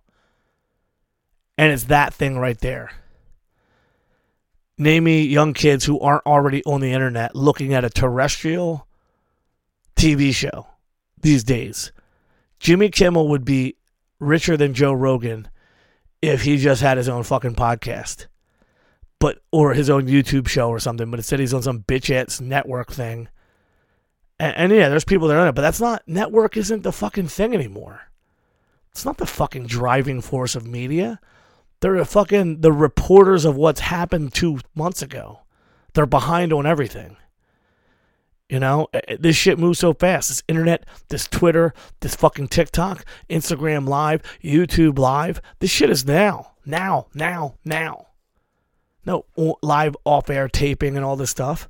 [1.59, 2.91] And it's that thing right there.
[4.77, 8.87] Name me young kids who aren't already on the internet looking at a terrestrial
[9.95, 10.67] TV show
[11.19, 11.91] these days
[12.59, 13.75] Jimmy Kimmel would be
[14.19, 15.47] richer than Joe Rogan
[16.21, 18.27] if he just had his own fucking podcast.
[19.19, 22.39] But or his own YouTube show or something, but instead he's on some bitch ass
[22.39, 23.29] network thing.
[24.39, 26.91] And, and yeah, there's people that are on it, but that's not network isn't the
[26.91, 28.01] fucking thing anymore.
[28.91, 31.19] It's not the fucking driving force of media.
[31.79, 35.41] They're fucking the reporters of what's happened two months ago.
[35.93, 37.17] They're behind on everything.
[38.49, 40.29] You know, eh, eh, this shit moves so fast.
[40.29, 45.41] This internet, this Twitter, this fucking TikTok, Instagram Live, YouTube Live.
[45.59, 48.07] This shit is now, now, now, now.
[49.05, 49.25] No
[49.61, 51.69] live off air taping and all this stuff.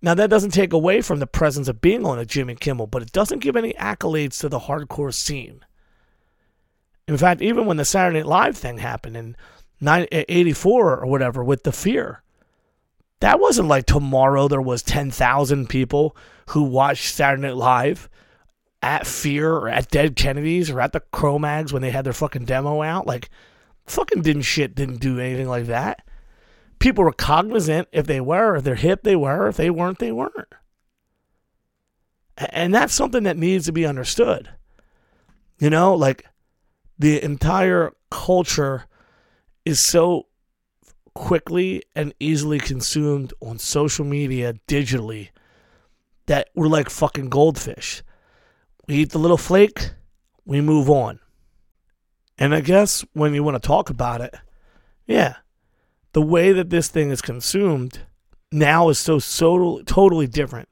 [0.00, 3.02] Now, that doesn't take away from the presence of being on a Jimmy Kimmel, but
[3.02, 5.64] it doesn't give any accolades to the hardcore scene.
[7.08, 9.36] In fact, even when the Saturday Night Live thing happened in
[9.84, 12.22] eh, 84 or whatever with The Fear,
[13.20, 16.16] that wasn't like tomorrow there was 10,000 people
[16.50, 18.08] who watched Saturday Night Live
[18.82, 22.44] at Fear or at Dead Kennedys or at the Cro-Mags when they had their fucking
[22.44, 23.06] demo out.
[23.06, 23.30] Like,
[23.86, 26.04] fucking didn't shit, didn't do anything like that.
[26.78, 29.46] People were cognizant if they were, if they're hip, they were.
[29.46, 30.52] If they weren't, they weren't.
[32.36, 34.50] And that's something that needs to be understood.
[35.60, 36.24] You know, like
[37.02, 38.84] the entire culture
[39.64, 40.28] is so
[41.14, 45.30] quickly and easily consumed on social media digitally
[46.26, 48.04] that we're like fucking goldfish.
[48.86, 49.90] We eat the little flake,
[50.44, 51.18] we move on.
[52.38, 54.36] And I guess when you want to talk about it,
[55.04, 55.34] yeah,
[56.12, 58.02] the way that this thing is consumed
[58.52, 60.68] now is so so totally different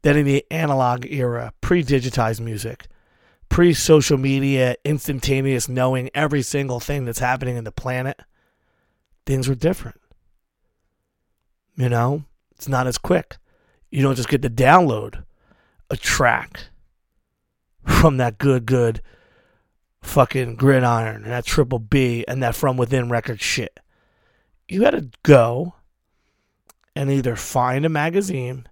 [0.00, 2.86] than in the analog era, pre-digitized music,
[3.48, 8.20] pre-social media, instantaneous knowing every single thing that's happening in the planet.
[9.26, 10.00] Things were different.
[11.76, 13.36] You know, it's not as quick.
[13.90, 15.24] You don't just get to download
[15.90, 16.68] a track
[17.84, 19.02] from that good, good
[20.02, 23.80] fucking gridiron and that triple B and that from within record shit.
[24.68, 25.74] You got to go
[26.96, 28.66] and either find a magazine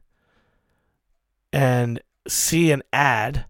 [1.53, 3.47] and see an ad,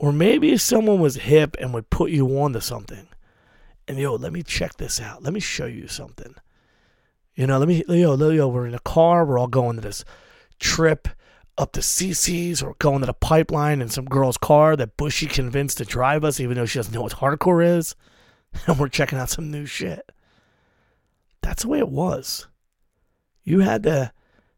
[0.00, 3.06] or maybe someone was hip and would put you on to something.
[3.86, 5.22] And yo, let me check this out.
[5.22, 6.36] Let me show you something.
[7.34, 10.06] You know, let me yo, yo, we're in a car, we're all going to this
[10.58, 11.06] trip
[11.58, 15.76] up to CC's or going to the pipeline in some girl's car that Bushy convinced
[15.78, 17.94] to drive us, even though she doesn't know what hardcore is.
[18.66, 20.10] And we're checking out some new shit.
[21.42, 22.48] That's the way it was.
[23.44, 24.12] You had to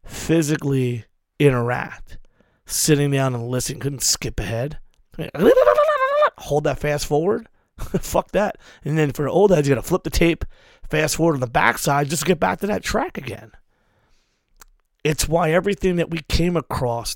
[0.05, 1.03] physically
[1.37, 2.17] interact,
[2.65, 4.79] sitting down and listening, Couldn't skip ahead.
[6.37, 7.47] Hold that fast forward.
[7.77, 8.57] Fuck that.
[8.83, 10.45] And then for the old heads, you got to flip the tape,
[10.89, 13.51] fast forward on the backside just to get back to that track again.
[15.03, 17.15] It's why everything that we came across,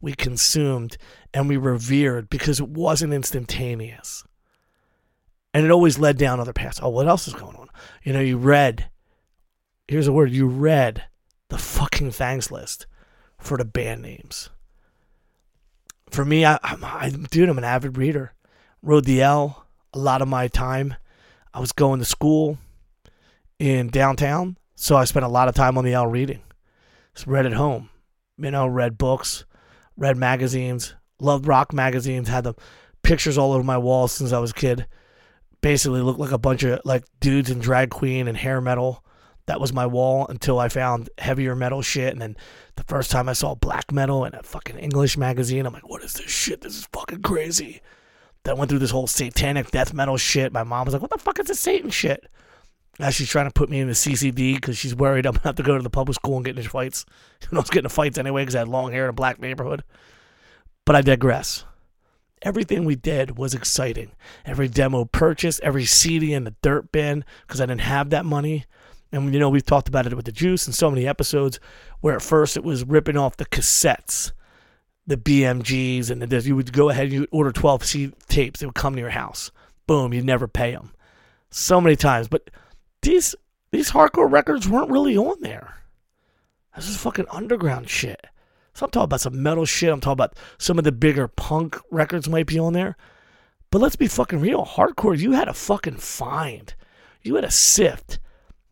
[0.00, 0.96] we consumed
[1.32, 4.24] and we revered because it wasn't instantaneous.
[5.54, 6.80] And it always led down other paths.
[6.82, 7.68] Oh, what else is going on?
[8.02, 8.90] You know, you read,
[9.86, 11.04] here's a word, you read
[11.48, 12.86] the fucking thanks list
[13.38, 14.50] for the band names.
[16.10, 18.32] For me, I, I'm, I, dude, I'm an avid reader.
[18.82, 20.94] Rode the L a lot of my time.
[21.52, 22.58] I was going to school
[23.58, 26.42] in downtown, so I spent a lot of time on the L reading
[27.26, 27.90] read at home.
[28.36, 29.44] You know, read books,
[29.96, 32.54] read magazines, loved rock magazines, had the
[33.02, 34.86] pictures all over my walls since I was a kid.
[35.60, 39.04] Basically looked like a bunch of like dudes in drag queen and hair metal.
[39.48, 42.12] That was my wall until I found heavier metal shit.
[42.12, 42.36] And then
[42.76, 46.02] the first time I saw black metal in a fucking English magazine, I'm like, what
[46.02, 46.60] is this shit?
[46.60, 47.80] This is fucking crazy.
[48.44, 50.52] Then went through this whole satanic death metal shit.
[50.52, 52.30] My mom was like, what the fuck is this Satan shit?
[52.98, 55.48] Now she's trying to put me in the CCD because she's worried I'm going to
[55.48, 57.06] have to go to the public school and get into fights.
[57.50, 59.82] I was getting into fights anyway because I had long hair in a black neighborhood.
[60.84, 61.64] But I digress.
[62.42, 64.12] Everything we did was exciting.
[64.44, 68.66] Every demo purchase, every CD in the dirt bin because I didn't have that money.
[69.12, 71.58] And you know, we've talked about it with the juice in so many episodes
[72.00, 74.32] where at first it was ripping off the cassettes,
[75.06, 78.60] the BMGs, and the, you would go ahead and you would order 12 C tapes.
[78.60, 79.50] They would come to your house.
[79.86, 80.92] Boom, you'd never pay them.
[81.50, 82.28] So many times.
[82.28, 82.50] But
[83.02, 83.34] these
[83.70, 85.76] these hardcore records weren't really on there.
[86.76, 88.26] This is fucking underground shit.
[88.74, 89.90] So I'm talking about some metal shit.
[89.90, 92.96] I'm talking about some of the bigger punk records might be on there.
[93.70, 94.64] But let's be fucking real.
[94.64, 96.72] Hardcore, you had to fucking find.
[97.22, 98.18] You had to sift.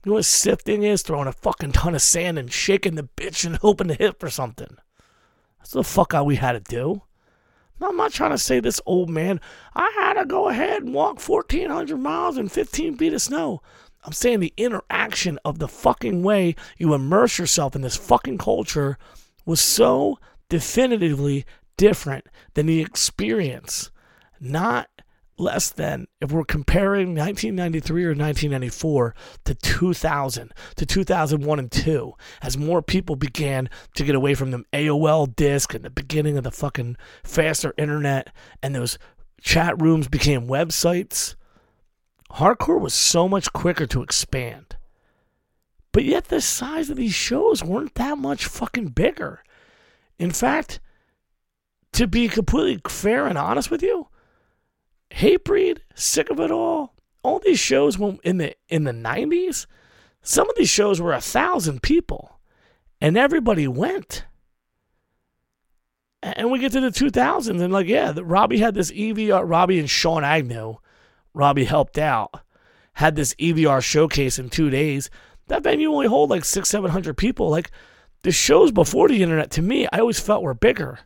[0.07, 1.03] You know what sifting is?
[1.03, 4.31] Throwing a fucking ton of sand and shaking the bitch and hoping to hit for
[4.31, 4.77] something.
[5.59, 7.03] That's the fuck all we had to do.
[7.81, 9.41] Now, I'm not trying to say this old man,
[9.75, 13.63] I had to go ahead and walk 1,400 miles in 15 feet of snow.
[14.05, 18.99] I'm saying the interaction of the fucking way you immerse yourself in this fucking culture
[19.45, 21.45] was so definitively
[21.77, 23.91] different than the experience.
[24.39, 24.89] Not
[25.39, 32.57] less than if we're comparing 1993 or 1994 to 2000 to 2001 and 2 as
[32.57, 36.51] more people began to get away from the AOL disk and the beginning of the
[36.51, 38.99] fucking faster internet and those
[39.43, 41.37] chat rooms became websites
[42.33, 44.77] hardcore was so much quicker to expand.
[45.93, 49.43] But yet the size of these shows weren't that much fucking bigger.
[50.19, 50.81] In fact,
[51.93, 54.09] to be completely fair and honest with you,
[55.11, 56.95] Hatebreed, sick of it all.
[57.23, 59.67] All these shows in the in the nineties,
[60.23, 62.39] some of these shows were a thousand people,
[63.01, 64.25] and everybody went.
[66.23, 69.49] And we get to the 2000s, and like, yeah, Robbie had this EVR.
[69.49, 70.77] Robbie and Sean Agnew
[71.37, 72.41] Robbie helped out,
[72.95, 75.11] had this EVR showcase in two days.
[75.49, 77.51] That venue only hold like six, seven hundred people.
[77.51, 77.71] Like
[78.23, 80.99] the shows before the internet, to me, I always felt were bigger.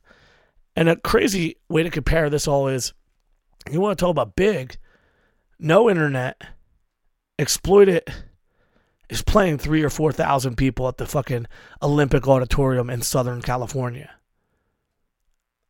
[0.77, 2.95] And a crazy way to compare this all is,
[3.71, 4.77] you want to talk about big?
[5.59, 6.41] No internet,
[7.41, 8.03] Exploited
[9.09, 11.47] is playing three or four thousand people at the fucking
[11.81, 14.11] Olympic Auditorium in Southern California.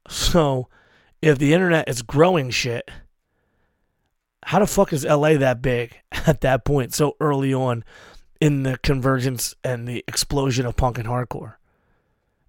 [0.09, 0.67] So,
[1.23, 2.91] if the internet is growing shit,
[4.43, 7.85] how the fuck is LA that big at that point so early on
[8.41, 11.55] in the convergence and the explosion of punk and hardcore?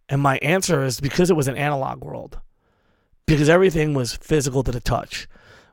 [0.09, 2.39] And my answer is because it was an analog world.
[3.25, 5.27] Because everything was physical to the touch.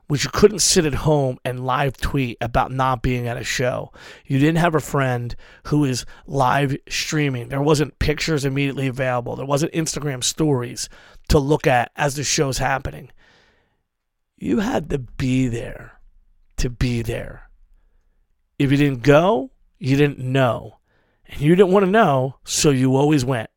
[0.09, 3.93] which you couldn't sit at home and live tweet about not being at a show.
[4.25, 5.35] You didn't have a friend
[5.65, 7.49] who is live streaming.
[7.49, 9.35] There wasn't pictures immediately available.
[9.35, 10.89] There wasn't Instagram stories
[11.27, 13.11] to look at as the show's happening.
[14.35, 15.99] You had to be there
[16.57, 17.51] to be there.
[18.57, 20.79] If you didn't go, you didn't know.
[21.27, 23.51] And you didn't want to know, so you always went.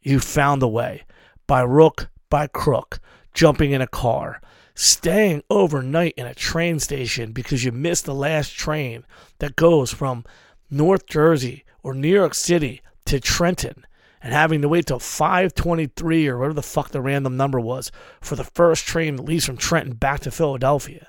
[0.00, 1.04] You found a way
[1.46, 3.00] by rook, by crook,
[3.34, 4.40] jumping in a car,
[4.74, 9.04] staying overnight in a train station because you missed the last train
[9.38, 10.24] that goes from
[10.70, 13.84] North Jersey or New York City to Trenton
[14.22, 18.34] and having to wait till 523 or whatever the fuck the random number was for
[18.34, 21.08] the first train that leaves from Trenton back to Philadelphia.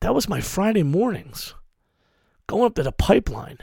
[0.00, 1.54] That was my Friday mornings.
[2.46, 3.58] Going up to the pipeline.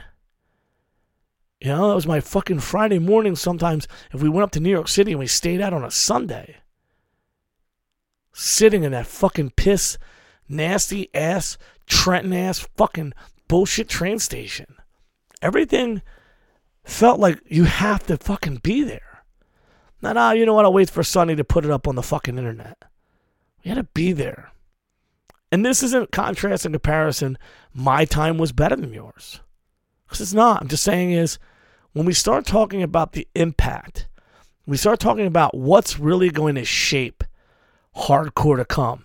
[1.60, 4.70] You know, that was my fucking Friday morning sometimes if we went up to New
[4.70, 6.56] York City and we stayed out on a Sunday
[8.34, 9.96] sitting in that fucking piss,
[10.48, 13.14] nasty ass, Trenton ass, fucking
[13.48, 14.76] bullshit train station.
[15.40, 16.02] Everything
[16.84, 19.24] felt like you have to fucking be there.
[20.02, 20.64] Not, ah, you know what?
[20.64, 22.76] I'll wait for Sonny to put it up on the fucking internet.
[23.62, 24.50] You had to be there.
[25.50, 27.38] And this isn't contrast and comparison.
[27.72, 29.40] My time was better than yours.
[30.14, 30.62] Because it's not.
[30.62, 31.40] I'm just saying is
[31.92, 34.06] when we start talking about the impact,
[34.64, 37.24] we start talking about what's really going to shape
[37.96, 39.04] hardcore to come.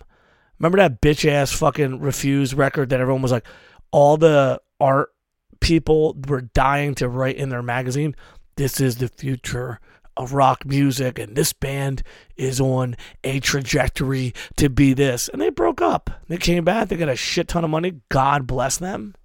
[0.60, 3.44] Remember that bitch ass fucking refused record that everyone was like,
[3.90, 5.10] all the art
[5.58, 8.14] people were dying to write in their magazine.
[8.54, 9.80] This is the future
[10.16, 12.04] of rock music, and this band
[12.36, 12.94] is on
[13.24, 15.28] a trajectory to be this.
[15.28, 16.08] And they broke up.
[16.28, 16.88] They came back.
[16.88, 17.94] They got a shit ton of money.
[18.10, 19.16] God bless them.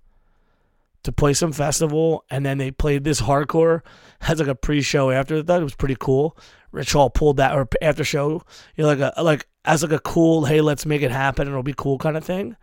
[1.06, 3.82] To play some festival, and then they played this hardcore
[4.28, 5.62] as like a pre-show after that.
[5.62, 6.36] It was pretty cool.
[6.72, 8.42] Rich Hall pulled that or after show,
[8.76, 11.62] you know, like a like as like a cool, hey, let's make it happen it'll
[11.62, 12.56] be cool kind of thing.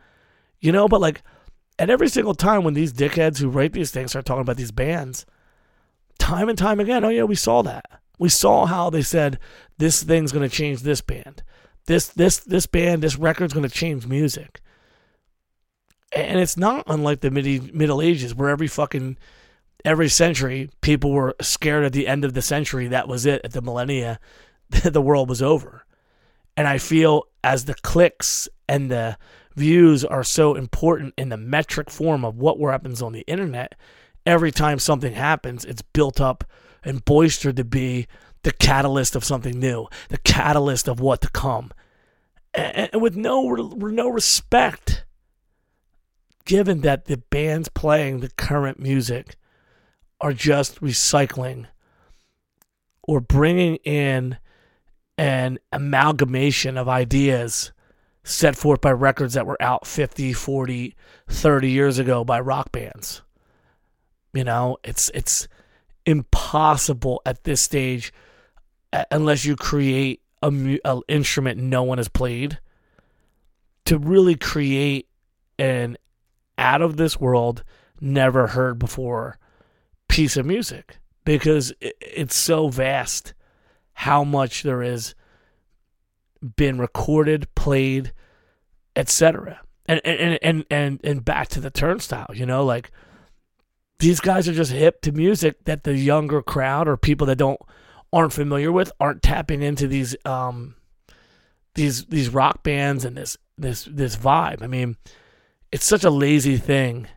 [0.61, 1.22] You know, but like
[1.78, 4.72] at every single time when these dickheads who write these things start talking about these
[4.72, 5.24] bands,
[6.18, 7.84] time and time again, oh yeah, we saw that.
[8.18, 9.38] We saw how they said
[9.78, 11.45] this thing's gonna change this band.
[11.86, 14.61] This this this band, this record's gonna change music.
[16.15, 19.17] And it's not unlike the mid- Middle Ages where every fucking
[19.85, 22.89] every century, people were scared at the end of the century.
[22.89, 23.41] That was it.
[23.45, 24.21] At the millennia,
[24.71, 25.85] the world was over.
[26.57, 29.17] And I feel as the clicks and the
[29.55, 33.75] views are so important in the metric form of what happens on the internet,
[34.27, 36.45] every time something happens, it's built up
[36.85, 38.07] and boistered to be
[38.43, 41.71] the catalyst of something new, the catalyst of what to come.
[42.55, 45.05] And, with no no respect
[46.45, 49.36] given that the bands playing the current music
[50.20, 51.66] are just recycling
[53.03, 54.38] or bringing in
[55.18, 57.72] an amalgamation of ideas
[58.24, 60.95] set forth by records that were out 50, 40,
[61.28, 63.22] 30 years ago by rock bands.
[64.32, 65.49] You know, it's it's
[66.07, 68.12] impossible at this stage
[69.11, 72.59] unless you create a, instrument no one has played
[73.84, 75.09] to really create
[75.59, 75.97] an
[76.63, 77.65] out of this world
[78.01, 79.39] never heard before
[80.09, 83.35] piece of music because it's so vast
[83.95, 85.15] how much there is
[86.57, 88.13] been recorded, played,
[88.97, 89.61] etc.
[89.87, 92.93] And and and and and back to the turnstile, you know, like
[93.99, 97.61] these guys are just hip to music that the younger crowd or people that don't
[98.13, 100.75] aren't familiar with aren't tapping into these um
[101.75, 104.63] these these rock bands and this this this vibe.
[104.63, 104.97] I mean,
[105.73, 107.09] it's such a lazy thing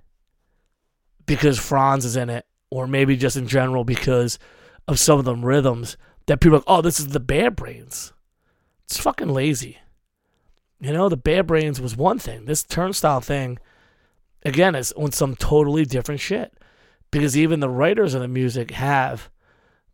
[1.25, 4.39] because Franz is in it or maybe just in general because
[4.87, 5.97] of some of them rhythms
[6.27, 8.13] that people are like, oh, this is the Bad Brains.
[8.85, 9.77] It's fucking lazy.
[10.79, 12.45] You know, the Bad Brains was one thing.
[12.45, 13.59] This turnstile thing,
[14.43, 16.53] again, is on some totally different shit.
[17.11, 19.29] Because even the writers of the music have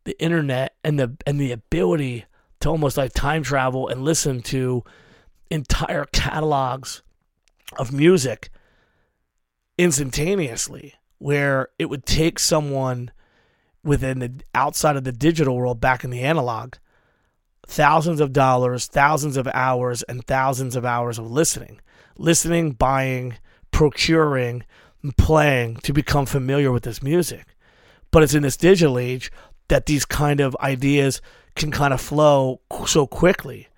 [0.06, 2.26] the internet and the and the ability
[2.62, 4.84] to almost like time travel and listen to
[5.52, 7.04] entire catalogs
[7.78, 8.50] of music
[9.78, 13.12] instantaneously where it would take someone
[13.84, 16.74] within the outside of the digital world back in the analog
[17.68, 21.80] thousands of dollars, thousands of hours, and thousands of hours of listening,
[22.18, 23.36] listening, buying,
[23.72, 24.64] procuring,
[25.02, 27.56] and playing to become familiar with this music.
[28.12, 29.32] But it's in this digital age
[29.70, 31.22] that these kind of ideas
[31.56, 33.70] can kind of flow so quickly.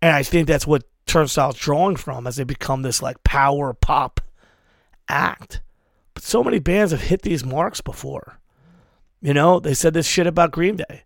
[0.00, 4.20] And I think that's what Turnstile's drawing from as they become this like power pop
[5.08, 5.60] act.
[6.14, 8.38] But so many bands have hit these marks before.
[9.20, 11.02] You know, they said this shit about Green Day.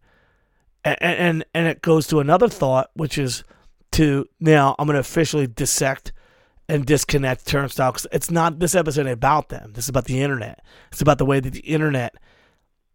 [0.84, 3.44] And, and and it goes to another thought, which is
[3.92, 6.12] to now I'm to officially dissect
[6.68, 9.72] and disconnect Turnstile because it's not this episode about them.
[9.74, 10.64] This is about the internet.
[10.90, 12.16] It's about the way that the internet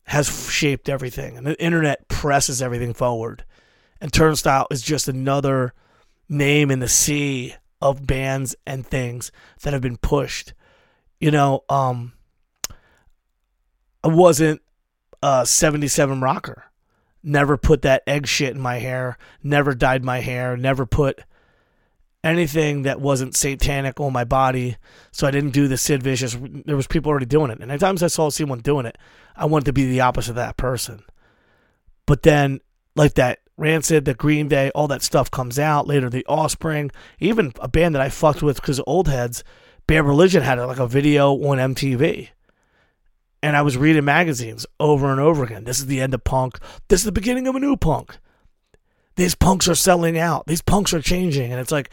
[0.08, 3.46] has shaped everything, and the internet presses everything forward.
[4.02, 5.74] And Turnstile is just another
[6.30, 10.54] name in the sea of bands and things that have been pushed.
[11.20, 12.14] You know, um,
[14.04, 14.62] I wasn't
[15.22, 16.66] a 77 rocker.
[17.24, 19.18] Never put that egg shit in my hair.
[19.44, 20.56] Never dyed my hair.
[20.56, 21.22] Never put
[22.24, 24.78] anything that wasn't satanic on my body.
[25.12, 26.38] So I didn't do the Sid Vicious.
[26.40, 27.60] There was people already doing it.
[27.60, 28.98] And at times I saw someone doing it,
[29.36, 31.04] I wanted to be the opposite of that person.
[32.06, 32.62] But then,
[32.96, 35.88] like that Rancid, the Green Day, all that stuff comes out.
[35.88, 39.44] Later, the Offspring, even a band that I fucked with because of old heads,
[39.88, 42.30] Bad Religion had like a video on MTV.
[43.42, 45.64] And I was reading magazines over and over again.
[45.64, 46.60] This is the end of punk.
[46.88, 48.18] This is the beginning of a new punk.
[49.16, 50.46] These punks are selling out.
[50.46, 51.52] These punks are changing.
[51.52, 51.90] And it's like,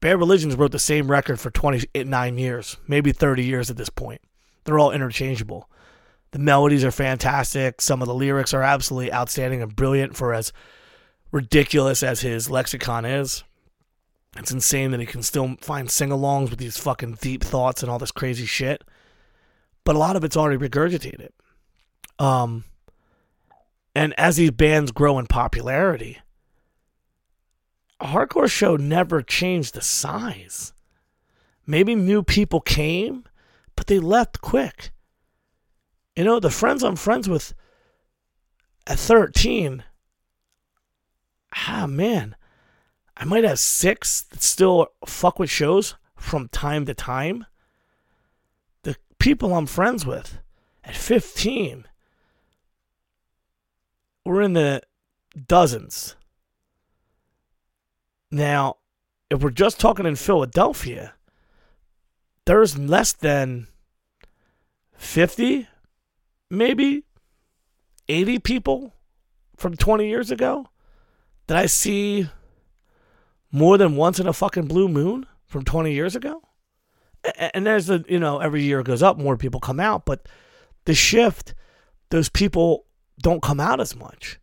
[0.00, 3.88] Bad Religions wrote the same record for 29 eh, years, maybe 30 years at this
[3.88, 4.20] point.
[4.64, 5.68] They're all interchangeable.
[6.30, 7.80] The melodies are fantastic.
[7.80, 10.52] Some of the lyrics are absolutely outstanding and brilliant for as
[11.30, 13.44] ridiculous as his lexicon is.
[14.36, 17.90] It's insane that he can still find sing alongs with these fucking deep thoughts and
[17.90, 18.84] all this crazy shit.
[19.84, 21.30] But a lot of it's already regurgitated.
[22.18, 22.64] Um,
[23.94, 26.18] and as these bands grow in popularity,
[28.00, 30.72] a hardcore show never changed the size.
[31.66, 33.24] Maybe new people came,
[33.76, 34.90] but they left quick.
[36.14, 37.54] You know, the friends I'm friends with
[38.86, 39.84] at 13,
[41.54, 42.36] ah, man,
[43.16, 47.46] I might have six that still fuck with shows from time to time.
[48.82, 50.38] The people I'm friends with
[50.84, 51.84] at 15
[54.28, 54.82] we're in the
[55.46, 56.14] dozens.
[58.30, 58.76] Now,
[59.30, 61.14] if we're just talking in Philadelphia,
[62.44, 63.68] there's less than
[64.92, 65.66] 50,
[66.50, 67.04] maybe
[68.06, 68.92] 80 people
[69.56, 70.68] from 20 years ago
[71.48, 72.28] that I see
[73.50, 76.42] more than once in a fucking blue moon from 20 years ago.
[77.52, 80.28] And there's the, you know, every year it goes up, more people come out, but
[80.84, 81.54] the shift,
[82.10, 82.84] those people
[83.20, 84.38] don't come out as much.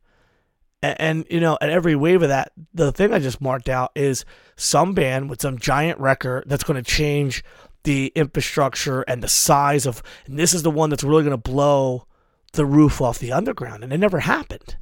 [0.81, 3.91] And, and, you know, at every wave of that, the thing I just marked out
[3.95, 4.25] is
[4.55, 7.43] some band with some giant record that's going to change
[7.83, 11.37] the infrastructure and the size of, and this is the one that's really going to
[11.37, 12.07] blow
[12.53, 13.83] the roof off the underground.
[13.83, 14.75] And it never happened.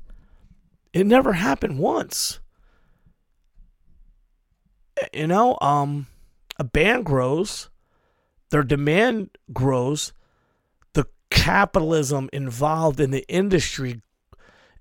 [0.94, 2.39] It never happened once.
[5.12, 6.08] You know, um,
[6.60, 7.70] a band grows,
[8.52, 10.14] their demand grows,
[10.94, 14.02] the capitalism involved in the industry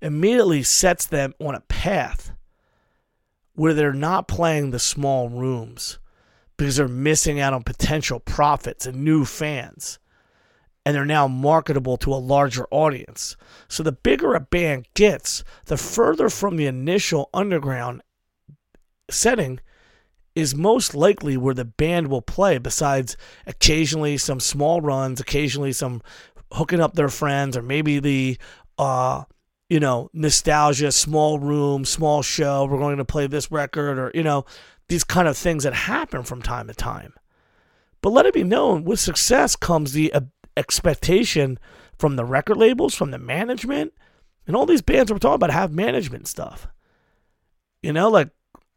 [0.01, 2.31] immediately sets them on a path
[3.55, 5.97] where they're not playing the small rooms
[6.57, 9.97] because they're missing out on potential profits and new fans.
[10.85, 13.37] And they're now marketable to a larger audience.
[13.69, 18.01] So the bigger a band gets, the further from the initial underground
[19.09, 19.59] setting
[20.35, 23.15] is most likely where the band will play, besides
[23.45, 26.01] occasionally some small runs, occasionally some
[26.51, 28.37] hooking up their friends, or maybe the
[28.77, 29.23] uh,
[29.69, 34.21] you know, nostalgia, small room, small show, we're going to play this record, or, you
[34.21, 34.45] know,
[34.87, 37.13] these kind of things that happen from time to time.
[38.01, 40.13] But let it be known with success comes the
[40.57, 41.59] expectation
[41.97, 43.93] from the record labels, from the management,
[44.47, 46.67] and all these bands we're talking about have management stuff.
[47.81, 48.29] You know, like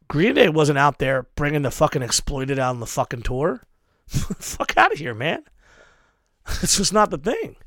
[0.07, 3.61] Green Day wasn't out there bringing the fucking exploited out on the fucking tour.
[4.07, 5.43] Fuck out of here, man.
[6.63, 7.57] It's just not the thing.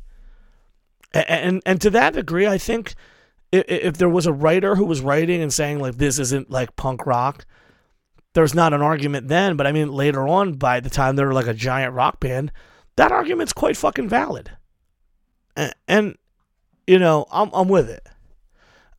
[1.13, 2.95] And, and and to that degree, I think
[3.53, 6.77] if, if there was a writer who was writing and saying like this isn't like
[6.77, 7.45] punk rock,
[8.33, 9.57] there's not an argument then.
[9.57, 12.53] But I mean, later on, by the time they're like a giant rock band,
[13.01, 14.51] that argument's quite fucking valid.
[15.57, 16.19] And, and
[16.87, 18.07] you know, I'm I'm with it.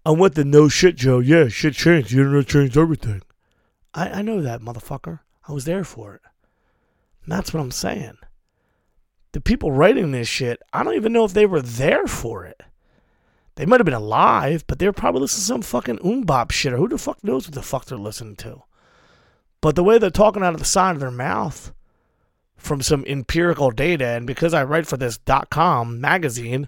[0.04, 1.20] I'm with the no shit, Joe.
[1.20, 2.12] Yeah, shit changed.
[2.12, 3.22] The internet changed everything.
[3.94, 5.20] I, I know that, motherfucker.
[5.48, 6.22] I was there for it.
[7.24, 8.18] And that's what I'm saying.
[9.34, 12.60] The people writing this shit, I don't even know if they were there for it.
[13.54, 16.74] They might have been alive, but they were probably listening to some fucking oombop shit,
[16.74, 18.64] or who the fuck knows what the fuck they're listening to.
[19.62, 21.72] But the way they're talking out of the side of their mouth
[22.62, 26.68] from some empirical data, and because I write for this .com magazine,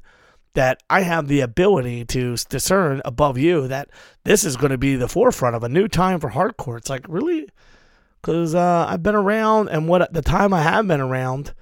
[0.54, 3.90] that I have the ability to discern above you that
[4.24, 6.78] this is going to be the forefront of a new time for hardcore.
[6.78, 7.48] It's like really,
[8.22, 11.54] because uh, I've been around, and what the time I have been around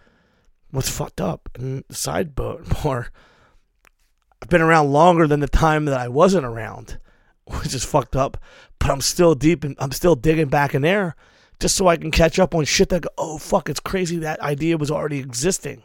[0.72, 1.50] was fucked up.
[1.56, 3.12] And side boat more
[4.42, 6.98] I've been around longer than the time that I wasn't around.
[7.62, 8.38] which is fucked up.
[8.80, 11.16] But I'm still deep and I'm still digging back in there
[11.62, 14.42] just so I can catch up on shit that go, oh fuck, it's crazy that
[14.42, 15.84] idea was already existing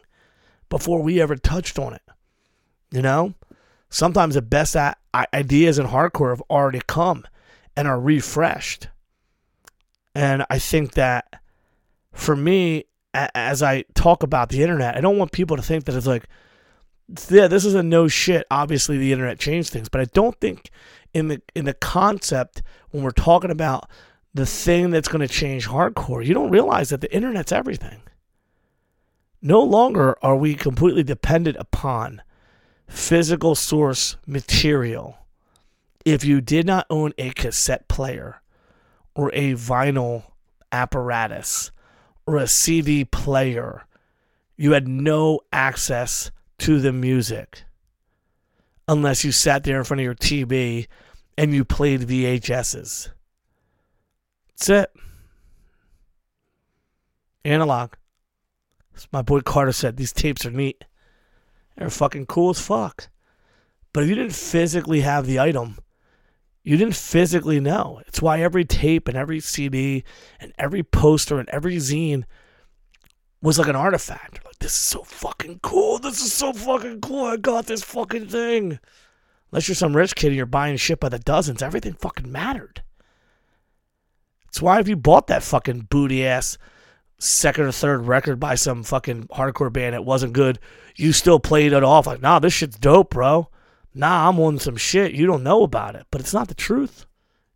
[0.69, 2.01] before we ever touched on it.
[2.91, 3.35] You know?
[3.89, 4.75] Sometimes the best
[5.33, 7.25] ideas in hardcore have already come
[7.75, 8.87] and are refreshed.
[10.15, 11.41] And I think that
[12.11, 15.95] for me, as I talk about the internet, I don't want people to think that
[15.95, 16.27] it's like,
[17.29, 18.45] yeah, this is a no shit.
[18.49, 20.71] Obviously, the internet changed things, but I don't think
[21.13, 23.89] in the in the concept when we're talking about
[24.33, 28.01] the thing that's going to change hardcore, you don't realize that the internet's everything.
[29.41, 32.21] No longer are we completely dependent upon
[32.87, 35.17] physical source material.
[36.05, 38.41] If you did not own a cassette player
[39.15, 40.23] or a vinyl
[40.71, 41.71] apparatus
[42.25, 43.85] or a CD player,
[44.55, 47.63] you had no access to the music
[48.87, 50.87] unless you sat there in front of your TV
[51.37, 53.09] and you played VHSs.
[54.57, 54.91] That's it.
[57.45, 57.93] Analog.
[58.95, 60.83] As my boy Carter said, these tapes are neat.
[61.77, 63.09] They're fucking cool as fuck.
[63.93, 65.77] But if you didn't physically have the item,
[66.63, 68.01] you didn't physically know.
[68.07, 70.03] It's why every tape and every CD
[70.39, 72.23] and every poster and every zine
[73.41, 74.43] was like an artifact.
[74.43, 75.99] Like, this is so fucking cool.
[75.99, 77.25] This is so fucking cool.
[77.25, 78.79] I got this fucking thing.
[79.51, 82.81] Unless you're some rich kid and you're buying shit by the dozens, everything fucking mattered.
[84.47, 86.57] It's why if you bought that fucking booty ass
[87.19, 90.59] second or third record by some fucking hardcore band that wasn't good,
[90.95, 93.49] you still played it off like, nah, this shit's dope, bro.
[93.93, 95.13] Nah, I'm on some shit.
[95.13, 96.05] You don't know about it.
[96.11, 97.05] But it's not the truth.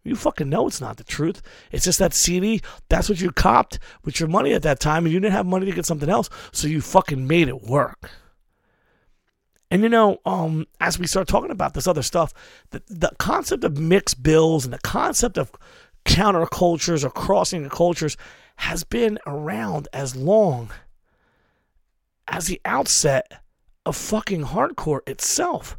[0.04, 1.42] You fucking know it's not the truth.
[1.72, 5.14] It's just that CD, that's what you copped with your money at that time, and
[5.14, 8.10] you didn't have money to get something else, so you fucking made it work.
[9.70, 12.34] And you know, um, as we start talking about this other stuff,
[12.72, 15.52] the, the concept of mixed bills and the concept of
[16.06, 18.18] countercultures or crossing the cultures
[18.58, 20.72] has been around as long
[22.28, 23.42] as the outset
[23.86, 25.78] of fucking hardcore itself.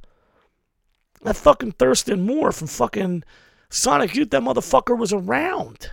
[1.22, 3.24] That fucking Thurston Moore from fucking
[3.70, 5.90] Sonic Youth, that motherfucker was around.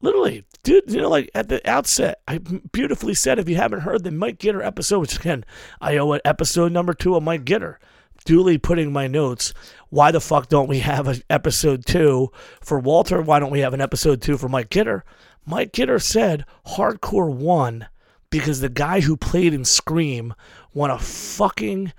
[0.00, 4.04] Literally, dude, you know, like at the outset, I beautifully said if you haven't heard
[4.04, 5.44] the Mike Gitter episode, which again,
[5.80, 7.76] I owe it episode number two of Mike Gitter,
[8.24, 9.54] duly putting my notes.
[9.90, 13.22] Why the fuck don't we have an episode two for Walter?
[13.22, 15.02] Why don't we have an episode two for Mike Gitter?
[15.46, 17.86] Mike Gitter said hardcore won
[18.30, 20.34] because the guy who played in Scream
[20.72, 21.92] won a fucking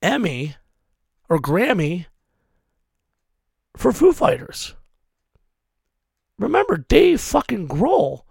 [0.00, 0.56] Emmy
[1.28, 2.06] or Grammy
[3.76, 4.74] for Foo Fighters.
[6.38, 8.22] Remember, Dave fucking Grohl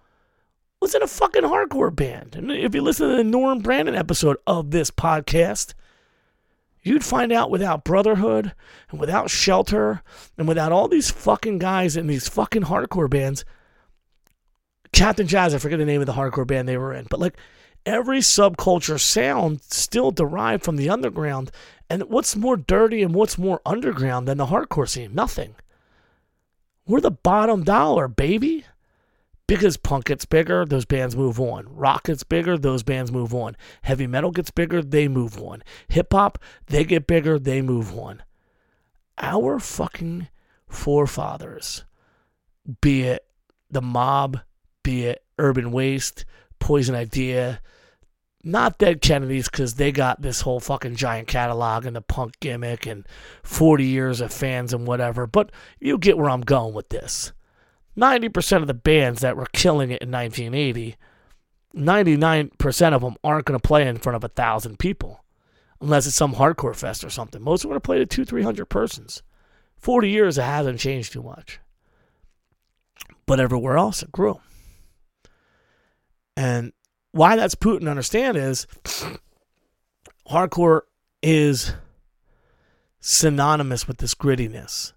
[0.81, 2.35] was in a fucking hardcore band.
[2.35, 5.73] And if you listen to the Norm Brannon episode of this podcast,
[6.81, 8.53] you'd find out without Brotherhood
[8.89, 10.01] and without Shelter
[10.37, 13.45] and without all these fucking guys in these fucking hardcore bands,
[14.91, 17.37] Cap'n Jazz, I forget the name of the hardcore band they were in, but like
[17.85, 21.51] every subculture sound still derived from the underground.
[21.89, 25.13] And what's more dirty and what's more underground than the hardcore scene?
[25.13, 25.55] Nothing.
[26.85, 28.65] We're the bottom dollar, baby.
[29.49, 31.65] Because punk gets bigger, those bands move on.
[31.67, 33.57] Rock gets bigger, those bands move on.
[33.81, 35.63] Heavy metal gets bigger, they move on.
[35.87, 36.37] Hip hop,
[36.67, 38.21] they get bigger, they move on.
[39.17, 40.27] Our fucking
[40.67, 41.83] forefathers,
[42.79, 43.25] be it
[43.71, 44.39] the mob,
[44.83, 46.25] be it urban waste,
[46.59, 47.59] poison idea,
[48.43, 52.85] not Dead Kennedys because they got this whole fucking giant catalog and the punk gimmick
[52.85, 53.03] and
[53.41, 57.31] 40 years of fans and whatever, but you get where I'm going with this.
[57.99, 60.95] 90% of the bands that were killing it in 1980,
[61.75, 65.23] 99% of them aren't going to play in front of a thousand people
[65.81, 67.41] unless it's some hardcore fest or something.
[67.41, 69.21] Most are going to play to two, 300 persons.
[69.77, 71.59] 40 years, it hasn't changed too much.
[73.25, 74.39] But everywhere else, it grew.
[76.35, 76.73] And
[77.11, 78.67] why that's Putin to understand is
[80.29, 80.81] hardcore
[81.21, 81.73] is
[82.99, 84.93] synonymous with this grittiness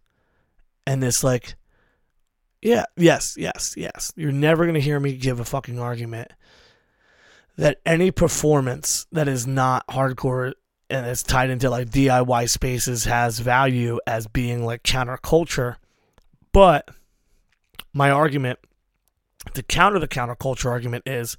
[0.87, 1.55] and this like
[2.63, 4.13] yeah yes yes yes.
[4.17, 6.33] You're never going to hear me give a fucking argument
[7.57, 10.55] that any performance that is not hardcore
[10.89, 15.77] and it's tied into like DIY spaces has value as being like counterculture.
[16.53, 16.89] But
[17.93, 18.59] my argument
[19.55, 21.37] to counter the counterculture argument is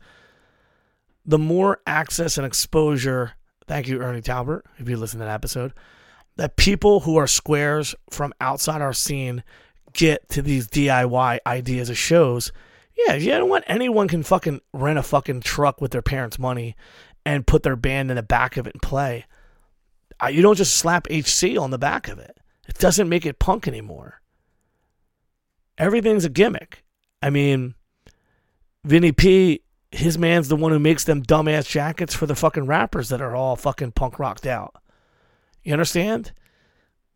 [1.26, 3.34] the more access and exposure,
[3.68, 5.74] thank you, Ernie Talbert, if you listen to that episode,
[6.36, 9.44] that people who are squares from outside our scene
[9.94, 12.52] get to these DIY ideas of shows.
[12.96, 16.76] Yeah, you don't want Anyone can fucking rent a fucking truck with their parents' money
[17.26, 19.26] and put their band in the back of it and play.
[20.30, 22.38] You don't just slap HC on the back of it.
[22.68, 22.78] it.
[22.78, 24.22] doesn't make it punk anymore.
[25.78, 26.84] Everything's a gimmick.
[27.22, 27.76] I mean,
[28.86, 33.10] Vinny P, his man's the one who makes them dumbass jackets for the fucking rappers
[33.10, 34.76] that are all fucking punk rocked out.
[35.64, 36.32] You understand?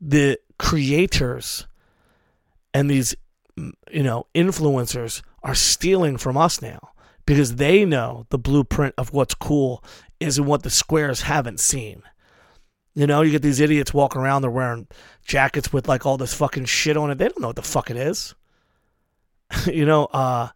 [0.01, 1.67] The creators
[2.77, 3.15] and these,
[3.55, 6.91] you know, influencers are stealing from us now
[7.25, 9.83] because they know the blueprint of what's cool
[10.19, 12.03] is what the squares haven't seen.
[12.93, 14.85] You know, you get these idiots walking around, they're wearing
[15.25, 17.17] jackets with like all this fucking shit on it.
[17.17, 18.35] They don't know what the fuck it is.
[19.65, 20.49] you know, uh,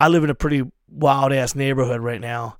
[0.00, 2.58] I live in a pretty wild ass neighborhood right now.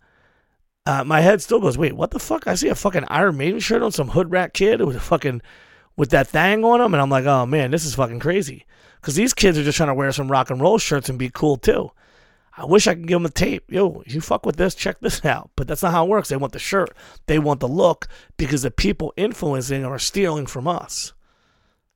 [0.86, 2.46] Uh, my head still goes, wait, what the fuck?
[2.46, 5.42] I see a fucking Iron Maiden shirt on some hood rat kid with a fucking
[5.96, 8.66] with that thing on them, and I'm like, oh man, this is fucking crazy.
[9.00, 11.30] Because these kids are just trying to wear some rock and roll shirts and be
[11.30, 11.90] cool too.
[12.56, 13.70] I wish I could give them the tape.
[13.70, 15.50] Yo, you fuck with this, check this out.
[15.56, 16.28] But that's not how it works.
[16.28, 20.68] They want the shirt, they want the look because the people influencing are stealing from
[20.68, 21.12] us.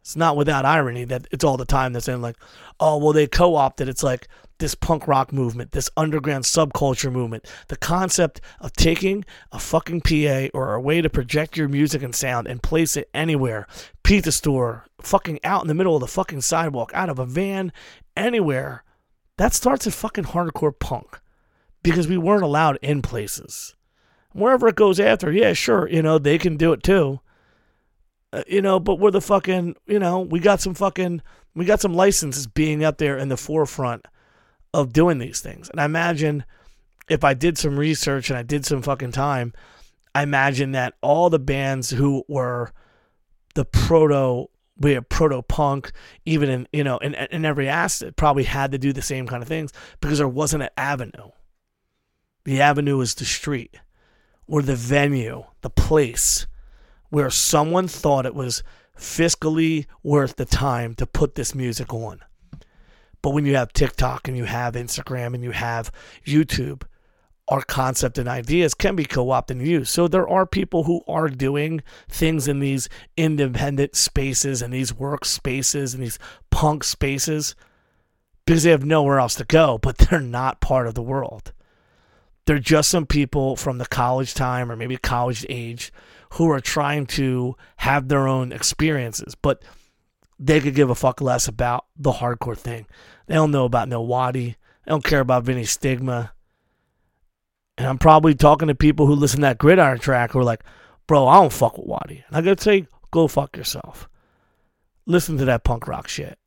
[0.01, 2.37] It's not without irony that it's all the time they're saying, like,
[2.81, 3.89] oh, well, they co opted.
[3.89, 4.27] It's like
[4.59, 7.47] this punk rock movement, this underground subculture movement.
[7.69, 12.15] The concept of taking a fucking PA or a way to project your music and
[12.15, 13.67] sound and place it anywhere
[14.03, 17.73] pizza store, fucking out in the middle of the fucking sidewalk, out of a van,
[18.17, 18.85] anywhere
[19.39, 21.21] that starts at fucking hardcore punk
[21.83, 23.75] because we weren't allowed in places.
[24.33, 27.21] Wherever it goes after, yeah, sure, you know, they can do it too.
[28.33, 31.23] Uh, you know, but we're the fucking, you know, we got some fucking,
[31.55, 34.07] we got some licenses being up there in the forefront
[34.75, 35.69] of doing these things.
[35.71, 36.45] And I imagine
[37.09, 39.53] if I did some research and I did some fucking time,
[40.15, 42.73] I imagine that all the bands who were
[43.55, 44.49] the proto
[44.81, 45.93] we a proto punk,
[46.25, 49.43] even in you know in, in every asset, probably had to do the same kind
[49.43, 51.31] of things because there wasn't an avenue.
[52.45, 53.77] The avenue was the street,
[54.47, 56.47] or the venue, the place
[57.11, 58.63] where someone thought it was
[58.97, 62.21] fiscally worth the time to put this music on.
[63.23, 65.91] But when you have TikTok and you have Instagram and you have
[66.25, 66.83] YouTube,
[67.49, 69.91] our concept and ideas can be co-opted and used.
[69.91, 75.25] So there are people who are doing things in these independent spaces and these work
[75.25, 76.19] spaces and these
[76.51, 77.57] punk spaces
[78.45, 81.53] because they have nowhere else to go, but they're not part of the world.
[82.47, 85.93] They're just some people from the college time or maybe college age
[86.35, 89.63] who are trying to have their own experiences, but
[90.39, 92.87] they could give a fuck less about the hardcore thing.
[93.27, 94.57] They don't know about No Watty.
[94.85, 96.33] They don't care about Vinnie Stigma
[97.79, 100.65] and I'm probably talking to people who listen to that gridiron track who are like,
[101.07, 102.25] bro, I don't fuck with Watty.
[102.27, 104.09] And I gotta say, go fuck yourself.
[105.07, 106.39] Listen to that punk rock shit.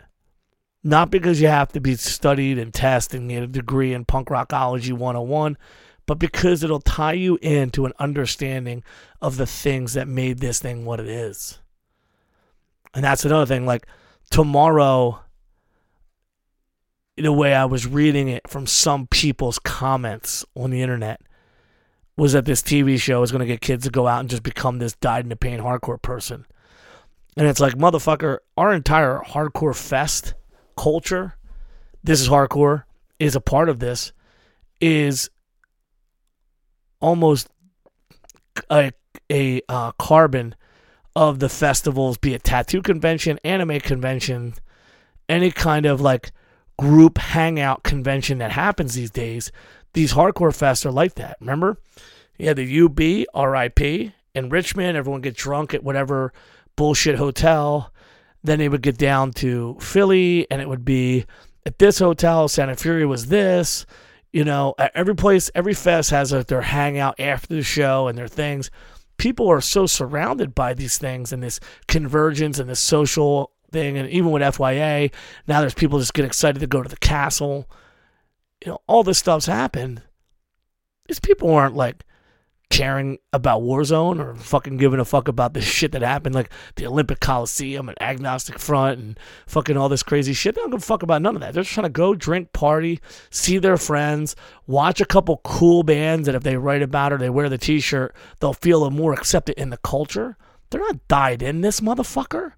[0.84, 4.28] Not because you have to be studied and tested and get a degree in punk
[4.28, 5.58] rockology 101,
[6.06, 8.84] but because it'll tie you into an understanding
[9.22, 11.61] of the things that made this thing what it is.
[12.94, 13.66] And that's another thing.
[13.66, 13.88] Like
[14.30, 15.22] tomorrow,
[17.18, 21.22] the way I was reading it from some people's comments on the internet
[22.18, 24.44] was that this TV show is going to get kids to go out and just
[24.44, 26.46] become this died in the pain hardcore person.
[27.38, 30.34] And it's like, motherfucker, our entire hardcore fest
[30.76, 31.36] culture,
[32.04, 32.84] this is hardcore,
[33.20, 34.12] is a part of this,
[34.82, 35.30] is
[37.00, 37.48] almost
[38.70, 38.92] a,
[39.32, 40.56] a uh, carbon
[41.16, 44.54] of the festivals, be it tattoo convention, anime convention,
[45.28, 46.32] any kind of like
[46.78, 49.52] group hangout convention that happens these days,
[49.94, 51.38] these hardcore fests are like that.
[51.40, 51.78] Remember?
[52.38, 53.00] Yeah, the UB,
[53.36, 56.34] RIP, in Richmond, everyone get drunk at whatever
[56.76, 57.94] bullshit hotel.
[58.44, 61.26] Then they would get down to Philly, and it would be
[61.66, 62.48] at this hotel.
[62.48, 63.86] Sound and Fury was this.
[64.34, 68.30] You know, every place, every fest has a, their hangout after the show and their
[68.30, 68.72] things.
[69.22, 73.96] People are so surrounded by these things and this convergence and this social thing.
[73.96, 75.14] And even with FYA,
[75.46, 77.70] now there's people just get excited to go to the castle.
[78.66, 80.02] You know, all this stuff's happened.
[81.08, 82.04] These people aren't like
[82.72, 86.88] caring about Warzone or fucking giving a fuck about the shit that happened, like the
[86.88, 90.56] Olympic Coliseum and Agnostic Front and fucking all this crazy shit.
[90.56, 91.54] They don't give a fuck about none of that.
[91.54, 93.00] They're just trying to go drink, party,
[93.30, 97.30] see their friends, watch a couple cool bands that if they write about or they
[97.30, 100.38] wear the t shirt, they'll feel more accepted in the culture.
[100.70, 102.54] They're not dyed in this motherfucker.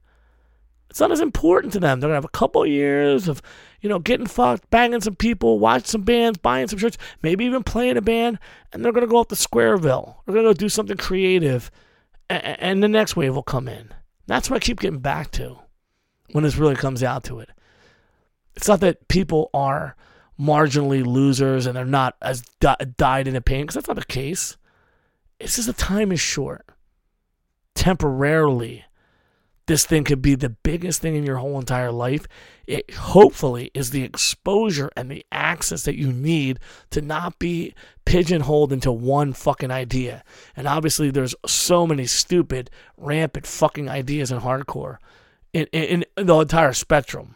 [0.93, 1.99] It's not as important to them.
[1.99, 3.41] They're gonna have a couple years of,
[3.81, 7.63] you know, getting fucked, banging some people, watching some bands, buying some shirts, maybe even
[7.63, 8.37] playing a band,
[8.71, 10.17] and they're gonna go up to Squareville.
[10.27, 11.71] They're gonna go do something creative,
[12.29, 13.91] and, and the next wave will come in.
[14.27, 15.57] That's what I keep getting back to
[16.31, 17.49] when this really comes out to it.
[18.55, 19.95] It's not that people are
[20.39, 24.05] marginally losers and they're not as di- died in the pain, because that's not the
[24.05, 24.57] case.
[25.39, 26.67] It's just the time is short.
[27.73, 28.85] Temporarily
[29.65, 32.27] this thing could be the biggest thing in your whole entire life.
[32.67, 36.59] It hopefully is the exposure and the access that you need
[36.91, 37.73] to not be
[38.05, 40.23] pigeonholed into one fucking idea.
[40.55, 44.97] And obviously, there's so many stupid, rampant fucking ideas in hardcore
[45.53, 47.35] in, in, in the entire spectrum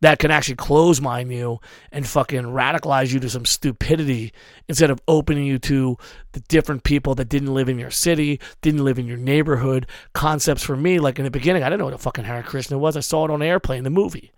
[0.00, 1.60] that can actually close mind you
[1.92, 4.32] and fucking radicalize you to some stupidity
[4.68, 5.96] instead of opening you to
[6.32, 9.86] the different people that didn't live in your city, didn't live in your neighborhood.
[10.14, 12.78] Concepts for me, like in the beginning, I didn't know what a fucking Hare Krishna
[12.78, 12.96] was.
[12.96, 14.32] I saw it on an airplane, the movie.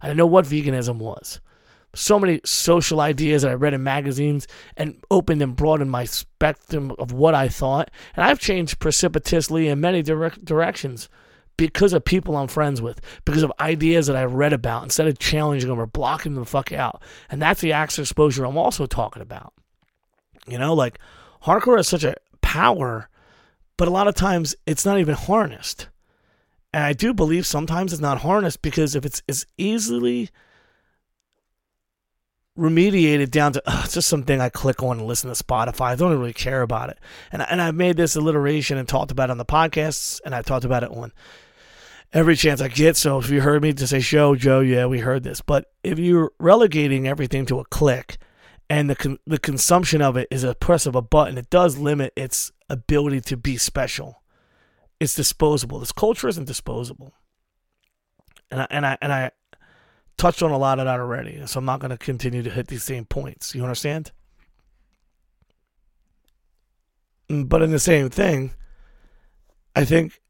[0.00, 1.40] I didn't know what veganism was.
[1.94, 4.46] So many social ideas that I read in magazines
[4.76, 7.90] and opened and broadened my spectrum of what I thought.
[8.14, 11.08] And I've changed precipitously in many direct directions
[11.58, 15.18] because of people I'm friends with, because of ideas that I've read about, instead of
[15.18, 17.02] challenging them or blocking them the fuck out.
[17.28, 19.52] And that's the access exposure I'm also talking about.
[20.46, 20.98] You know, like
[21.42, 23.10] hardcore has such a power,
[23.76, 25.88] but a lot of times it's not even harnessed.
[26.72, 30.30] And I do believe sometimes it's not harnessed because if it's as easily
[32.58, 35.86] remediated down to just something I click on and listen to Spotify.
[35.86, 36.98] I don't really care about it.
[37.30, 40.44] And and I've made this alliteration and talked about it on the podcasts and I've
[40.44, 41.12] talked about it on
[42.12, 42.96] every chance I get.
[42.96, 45.40] So if you heard me to say show, Joe, yeah, we heard this.
[45.40, 48.18] But if you're relegating everything to a click
[48.70, 51.78] and the con- the consumption of it is a press of a button, it does
[51.78, 54.22] limit its ability to be special.
[55.00, 55.78] It's disposable.
[55.78, 57.12] This culture isn't disposable.
[58.50, 59.30] And I, and I and I
[60.16, 62.68] touched on a lot of that already, so I'm not going to continue to hit
[62.68, 63.54] these same points.
[63.54, 64.10] You understand?
[67.30, 68.52] Mm, but in the same thing,
[69.76, 70.20] I think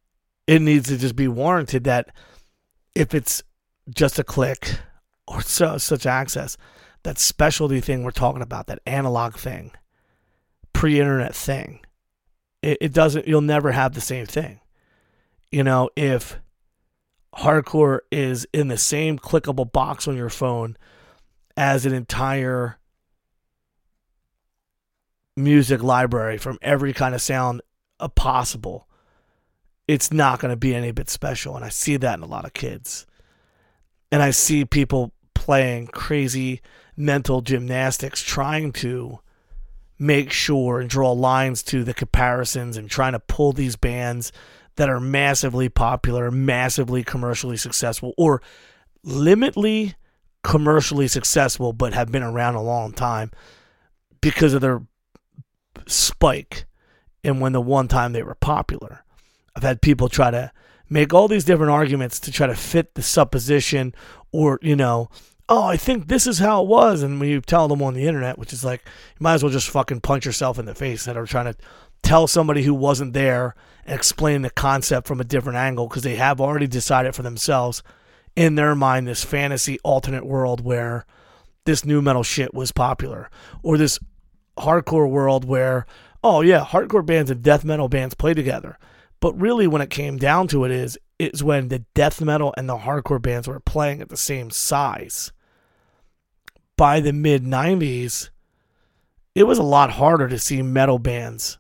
[0.49, 2.09] it needs to just be warranted that
[2.95, 3.43] if it's
[3.95, 4.81] just a click
[5.29, 6.57] or so, such access,
[7.03, 9.73] that specialty thing we're talking about, that analog thing,
[10.73, 11.81] pre-internet thing,
[12.63, 13.29] it, it doesn't.
[13.29, 14.61] You'll never have the same thing.
[15.53, 16.41] You know, if
[17.37, 20.79] hardcore is in the same clickable box on your phone
[21.59, 22.79] as an entire
[25.37, 27.61] music library from every kind of sound
[28.15, 28.88] possible
[29.89, 31.57] it's not going to be any bit special.
[31.57, 33.07] And I see that in a lot of kids.
[34.13, 36.61] And I see people playing crazy
[36.97, 39.19] mental gymnastics trying to
[39.99, 44.31] make sure and draw lines to the comparisons and trying to pull these bands
[44.77, 48.41] that are massively popular, massively commercially successful, or
[49.05, 49.95] limitly
[50.45, 53.31] commercially successful but have been around a long time
[54.21, 54.83] because of their
[55.87, 56.67] spike
[57.25, 59.05] and when the one time they were popular.
[59.59, 60.53] I've had people try to
[60.89, 63.93] make all these different arguments to try to fit the supposition
[64.31, 65.11] or, you know,
[65.49, 67.03] oh, I think this is how it was.
[67.03, 69.51] And when you tell them on the internet, which is like, you might as well
[69.51, 71.59] just fucking punch yourself in the face that are trying to
[72.05, 76.15] tell somebody who wasn't there and explain the concept from a different angle because they
[76.15, 77.83] have already decided for themselves
[78.37, 81.05] in their mind this fantasy alternate world where
[81.65, 83.29] this new metal shit was popular
[83.65, 83.99] or this
[84.57, 85.85] hardcore world where,
[86.23, 88.79] oh, yeah, hardcore bands and death metal bands play together.
[89.21, 92.69] But really, when it came down to it, is is when the death metal and
[92.69, 95.33] the hardcore bands were playing at the same size.
[96.77, 98.31] By the mid '90s,
[99.35, 101.59] it was a lot harder to see metal bands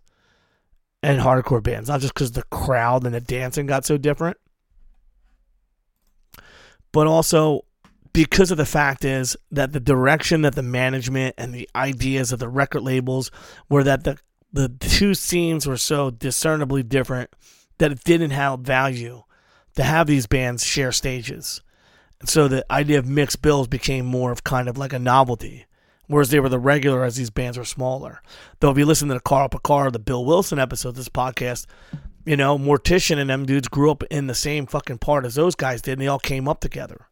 [1.02, 4.36] and hardcore bands, not just because the crowd and the dancing got so different,
[6.92, 7.64] but also
[8.12, 12.38] because of the fact is that the direction that the management and the ideas of
[12.38, 13.30] the record labels
[13.68, 14.18] were that the
[14.52, 17.30] the two scenes were so discernibly different
[17.78, 19.22] that it didn't have value
[19.76, 21.62] to have these bands share stages.
[22.20, 25.66] And so the idea of mixed bills became more of kind of like a novelty,
[26.08, 28.22] whereas they were the regular as these bands were smaller.
[28.60, 31.66] Though if you listen to the Carl Picard, the Bill Wilson episode this podcast,
[32.24, 35.54] you know, Mortician and them dudes grew up in the same fucking part as those
[35.54, 37.06] guys did, and they all came up together.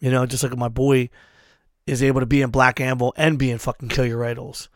[0.00, 1.10] You know, just like my boy
[1.86, 4.68] is able to be in Black Anvil and be in fucking Kill Your Idols.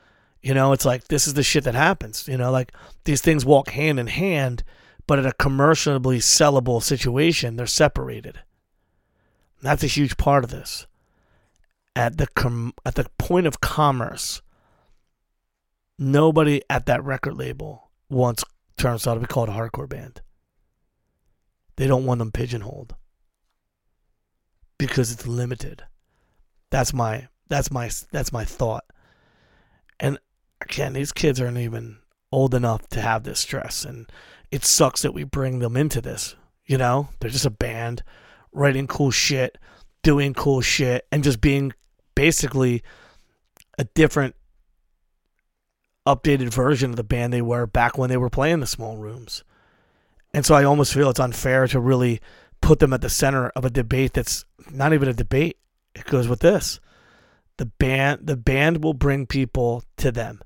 [0.42, 2.26] You know, it's like this is the shit that happens.
[2.26, 2.72] You know, like
[3.04, 4.64] these things walk hand in hand,
[5.06, 8.40] but at a commercially sellable situation, they're separated.
[9.62, 10.86] That's a huge part of this.
[11.94, 14.42] At the com- at the point of commerce,
[15.98, 18.44] nobody at that record label wants
[18.76, 20.22] Turnstile to be called a hardcore band.
[21.76, 22.96] They don't want them pigeonholed
[24.78, 25.84] because it's limited.
[26.70, 28.84] That's my that's my that's my thought.
[30.00, 30.18] And
[30.62, 31.98] again, these kids aren't even
[32.30, 34.10] old enough to have this stress, and
[34.50, 36.34] it sucks that we bring them into this.
[36.66, 38.02] You know, they're just a band
[38.52, 39.58] writing cool shit,
[40.02, 41.72] doing cool shit, and just being
[42.14, 42.82] basically
[43.78, 44.34] a different,
[46.06, 49.44] updated version of the band they were back when they were playing the small rooms.
[50.34, 52.20] And so I almost feel it's unfair to really
[52.60, 55.58] put them at the center of a debate that's not even a debate.
[55.94, 56.80] It goes with this.
[57.58, 60.40] The band the band will bring people to them.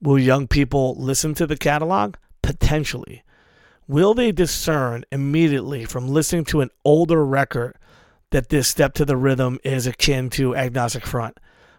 [0.00, 2.16] Will young people listen to the catalog?
[2.42, 3.22] Potentially.
[3.88, 7.76] Will they discern immediately from listening to an older record
[8.30, 11.38] that this step to the rhythm is akin to Agnostic Front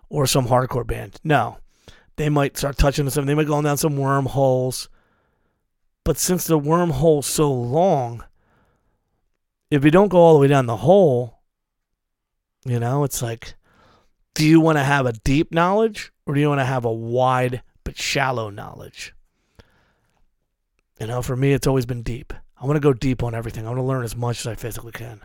[0.09, 1.19] or some hardcore band?
[1.23, 1.57] No.
[2.15, 4.89] They might start touching some, they might go down some wormholes.
[6.03, 8.23] But since the wormhole's so long,
[9.69, 11.39] if you don't go all the way down the hole,
[12.65, 13.55] you know, it's like,
[14.33, 16.91] do you want to have a deep knowledge or do you want to have a
[16.91, 19.15] wide but shallow knowledge?
[20.99, 22.33] You know, for me, it's always been deep.
[22.59, 23.65] I want to go deep on everything.
[23.65, 25.21] I want to learn as much as I physically can.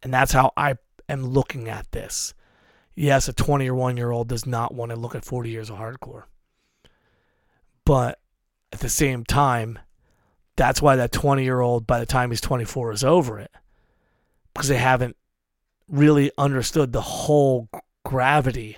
[0.00, 0.76] And that's how I
[1.08, 2.32] am looking at this.
[2.94, 5.68] Yes, a 20 or 1 year old does not want to look at 40 years
[5.68, 6.26] of hardcore.
[7.84, 8.20] But
[8.72, 9.80] at the same time,
[10.54, 13.50] that's why that 20 year old, by the time he's 24, is over it.
[14.52, 15.16] Because they haven't
[15.88, 17.68] really understood the whole
[18.04, 18.76] gravity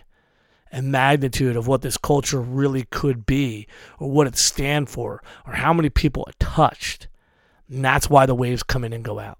[0.73, 3.67] and magnitude of what this culture really could be
[3.99, 7.09] or what it stand for or how many people it touched.
[7.69, 9.39] And that's why the waves come in and go out.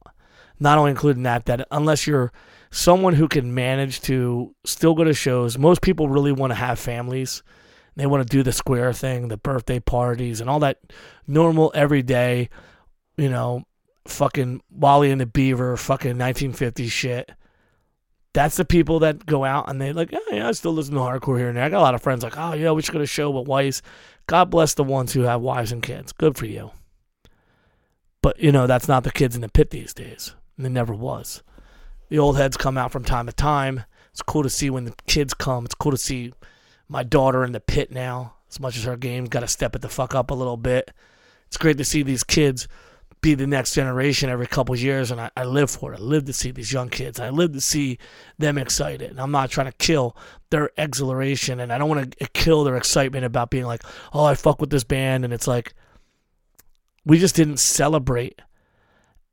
[0.59, 2.33] Not only including that, that unless you're
[2.71, 6.79] someone who can manage to still go to shows, most people really want to have
[6.79, 7.43] families.
[7.97, 10.81] They want to do the square thing, the birthday parties, and all that
[11.27, 12.51] normal everyday,
[13.17, 13.65] you know,
[14.07, 17.33] fucking Wally and the Beaver, fucking 1950s shit
[18.37, 21.01] that's the people that go out and they like, oh, yeah, I still listen to
[21.01, 21.65] hardcore here and there.
[21.65, 23.49] I got a lot of friends like, oh yeah, we should go to show with
[23.49, 23.81] wives.
[24.27, 26.13] God bless the ones who have wives and kids.
[26.13, 26.71] Good for you.
[28.21, 30.35] But you know, that's not the kids in the pit these days.
[30.59, 31.43] And it never was.
[32.11, 33.85] The old heads come out from time to time.
[34.11, 35.65] It's cool to see when the kids come.
[35.65, 36.35] It's cool to see
[36.89, 38.35] my daughter in the pit now.
[38.51, 40.91] As much as her game got to step it the fuck up a little bit.
[41.47, 42.69] It's great to see these kids
[43.21, 45.99] be the next generation every couple years, and I, I live for it.
[45.99, 47.19] I live to see these young kids.
[47.19, 47.99] I live to see
[48.39, 49.11] them excited.
[49.11, 50.17] And I'm not trying to kill
[50.51, 54.35] their exhilaration, and I don't want to kill their excitement about being like, oh, I
[54.35, 55.75] fuck with this band, and it's like
[57.05, 58.43] we just didn't celebrate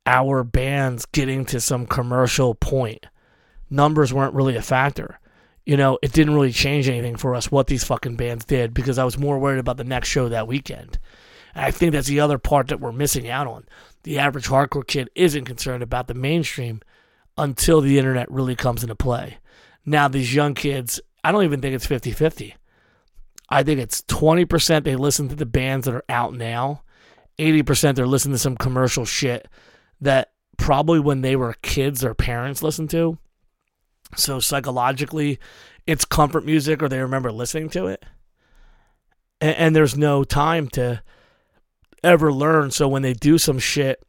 [0.06, 3.06] our bands getting to some commercial point.
[3.70, 5.18] Numbers weren't really a factor.
[5.66, 8.98] You know, it didn't really change anything for us what these fucking bands did because
[8.98, 10.98] I was more worried about the next show that weekend.
[11.54, 13.66] And I think that's the other part that we're missing out on.
[14.02, 16.80] The average hardcore kid isn't concerned about the mainstream
[17.36, 19.38] until the internet really comes into play.
[19.86, 22.54] Now, these young kids, I don't even think it's 50 50.
[23.48, 26.82] I think it's 20% they listen to the bands that are out now,
[27.38, 29.48] 80% they're listening to some commercial shit
[30.00, 33.18] that probably when they were kids, their parents listened to.
[34.16, 35.38] So psychologically,
[35.86, 38.04] it's comfort music or they remember listening to it.
[39.40, 41.02] And, and there's no time to
[42.04, 42.70] ever learn.
[42.70, 44.02] So when they do some shit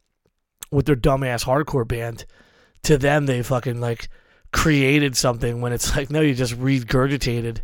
[0.70, 2.26] with their dumbass hardcore band,
[2.82, 4.08] to them they fucking like
[4.52, 7.60] created something when it's like no, you just regurgitated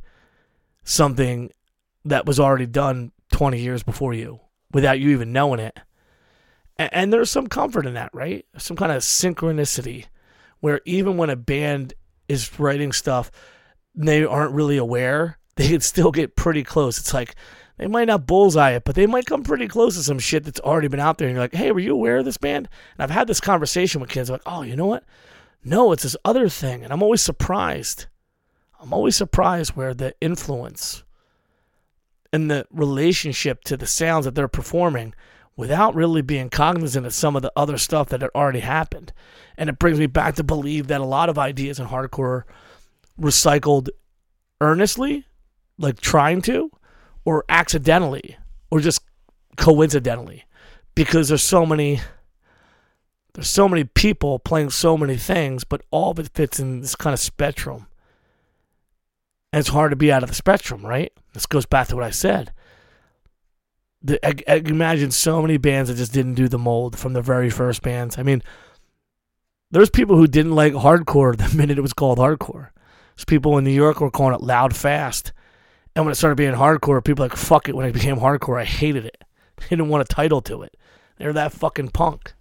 [0.85, 1.51] something
[2.05, 4.41] that was already done 20 years before you
[4.73, 5.79] without you even knowing it.
[6.77, 8.45] And, and there's some comfort in that, right?
[8.59, 10.07] Some kind of synchronicity
[10.61, 11.95] where even when a band
[12.29, 13.31] is writing stuff,
[13.95, 16.99] they aren't really aware, they can still get pretty close.
[16.99, 17.35] It's like
[17.79, 20.61] they might not bullseye it, but they might come pretty close to some shit that's
[20.61, 21.29] already been out there.
[21.29, 22.69] And you're like, hey, were you aware of this band?
[22.97, 25.05] And I've had this conversation with kids like, oh, you know what?
[25.65, 26.85] No, it's this other thing.
[26.85, 28.07] And I'm always surprised.
[28.81, 31.05] I'm always surprised where the influence
[32.33, 35.15] and the relationship to the sounds that they're performing
[35.57, 39.13] without really being cognizant of some of the other stuff that had already happened.
[39.57, 42.45] And it brings me back to believe that a lot of ideas in hardcore
[43.21, 43.89] recycled
[44.61, 45.27] earnestly,
[45.79, 46.71] like trying to,
[47.25, 48.37] or accidentally
[48.71, 49.03] or just
[49.57, 50.45] coincidentally
[50.95, 52.01] because there's so many
[53.35, 56.97] there's so many people playing so many things but all of it fits in this
[56.97, 57.87] kind of spectrum.
[59.53, 61.13] And it's hard to be out of the spectrum right?
[61.35, 62.53] This goes back to what i said.
[64.03, 67.23] The, I, I imagine so many bands that just didn't do the mold from the
[67.23, 68.19] very first bands.
[68.19, 68.43] I mean
[69.71, 72.71] there's people who didn't like hardcore the minute it was called hardcore.
[73.17, 75.33] There's people in new york were calling it loud fast
[75.95, 77.75] and when it started being hardcore, people like, fuck it.
[77.75, 79.23] When it became hardcore, I hated it.
[79.59, 80.77] I didn't want a title to it.
[81.19, 82.35] They're that fucking punk.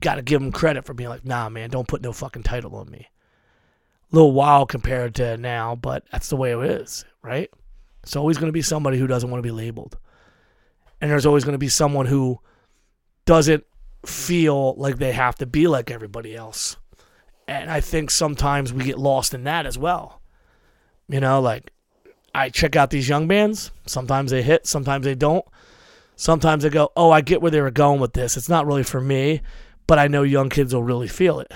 [0.00, 2.74] Got to give them credit for being like, nah, man, don't put no fucking title
[2.76, 3.08] on me.
[4.10, 7.50] A little wild compared to now, but that's the way it is, right?
[8.02, 9.98] It's always going to be somebody who doesn't want to be labeled.
[11.00, 12.40] And there's always going to be someone who
[13.26, 13.64] doesn't
[14.06, 16.76] feel like they have to be like everybody else.
[17.46, 20.20] And I think sometimes we get lost in that as well.
[21.08, 21.72] You know, like
[22.34, 23.70] I check out these young bands.
[23.86, 25.44] Sometimes they hit, sometimes they don't.
[26.16, 28.36] sometimes I go, oh, I get where they were going with this.
[28.36, 29.42] It's not really for me,
[29.86, 31.52] but I know young kids will really feel it.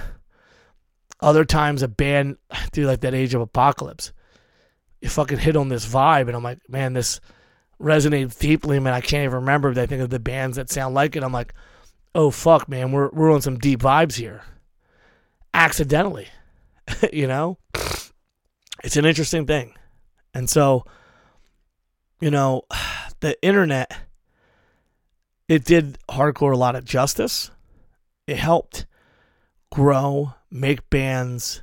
[1.20, 2.36] Other times, a band,
[2.72, 4.12] dude, like that Age of Apocalypse,
[5.00, 7.20] you fucking hit on this vibe, and I'm like, man, this
[7.80, 8.94] resonates deeply, man.
[8.94, 9.72] I can't even remember.
[9.72, 11.22] But I think of the bands that sound like it.
[11.22, 11.54] I'm like,
[12.14, 14.42] oh fuck, man, we're we're on some deep vibes here.
[15.54, 16.28] Accidentally,
[17.12, 17.58] you know,
[18.82, 19.74] it's an interesting thing,
[20.36, 20.84] and so,
[22.20, 22.62] you know,
[23.20, 23.96] the internet,
[25.48, 27.50] it did hardcore a lot of justice.
[28.26, 28.84] It helped
[29.72, 31.62] grow, make bands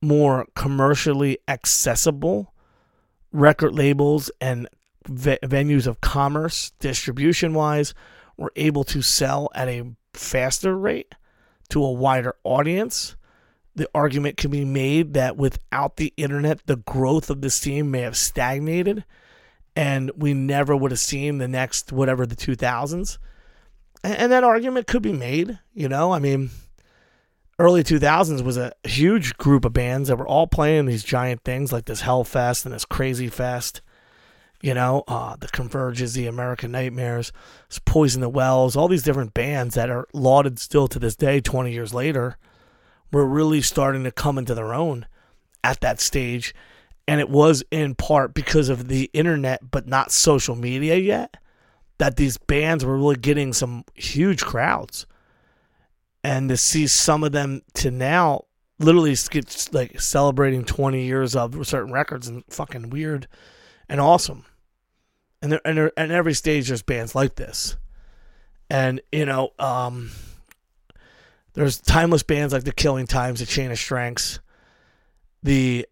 [0.00, 2.54] more commercially accessible
[3.30, 4.66] record labels and
[5.06, 7.92] ve- venues of commerce, distribution wise,
[8.38, 9.84] were able to sell at a
[10.14, 11.14] faster rate
[11.68, 13.16] to a wider audience.
[13.74, 18.00] The argument can be made that without the internet, the growth of the scene may
[18.00, 19.04] have stagnated
[19.76, 23.18] and we never would have seen the next, whatever, the 2000s.
[24.02, 26.12] And, and that argument could be made, you know?
[26.12, 26.50] I mean,
[27.58, 31.72] early 2000s was a huge group of bands that were all playing these giant things
[31.72, 33.80] like this Hellfest and this Krazy Fest
[34.62, 37.32] you know, uh, the Converges, the American Nightmares,
[37.84, 41.72] Poison the Wells, all these different bands that are lauded still to this day, 20
[41.72, 42.36] years later,
[43.12, 45.06] were really starting to come into their own
[45.64, 46.54] at that stage.
[47.08, 51.36] And it was in part because of the internet, but not social media yet,
[51.98, 55.06] that these bands were really getting some huge crowds.
[56.22, 58.44] And to see some of them to now
[58.78, 63.26] literally get like celebrating 20 years of certain records and fucking weird
[63.88, 64.44] and awesome
[65.42, 67.76] and there, and there, and every stage there's bands like this,
[68.68, 70.10] and you know, um,
[71.54, 74.40] there's timeless bands like the Killing Times, the Chain of Strengths,
[75.42, 75.86] the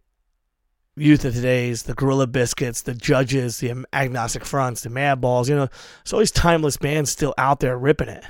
[0.97, 5.49] Youth of Today's, the Gorilla Biscuits, the Judges, the Agnostic Fronts, the Madballs.
[5.49, 5.69] You know,
[6.05, 8.25] there's always timeless bands still out there ripping it.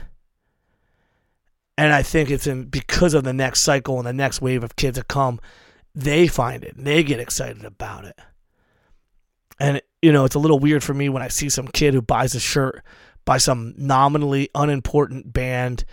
[1.76, 4.76] And I think it's in because of the next cycle and the next wave of
[4.76, 5.40] kids that come,
[5.94, 8.18] they find it and they get excited about it.
[9.60, 12.02] And you know, it's a little weird for me when I see some kid who
[12.02, 12.82] buys a shirt
[13.24, 15.84] by some nominally unimportant band.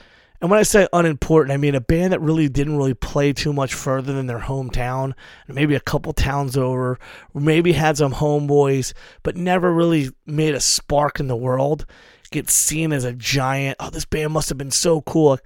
[0.41, 3.53] And when I say unimportant, I mean a band that really didn't really play too
[3.53, 5.13] much further than their hometown,
[5.47, 6.99] maybe a couple towns over,
[7.33, 11.86] maybe had some homeboys, but never really made a spark in the world.
[12.31, 13.77] Gets seen as a giant.
[13.79, 15.39] Oh, this band must have been so cool.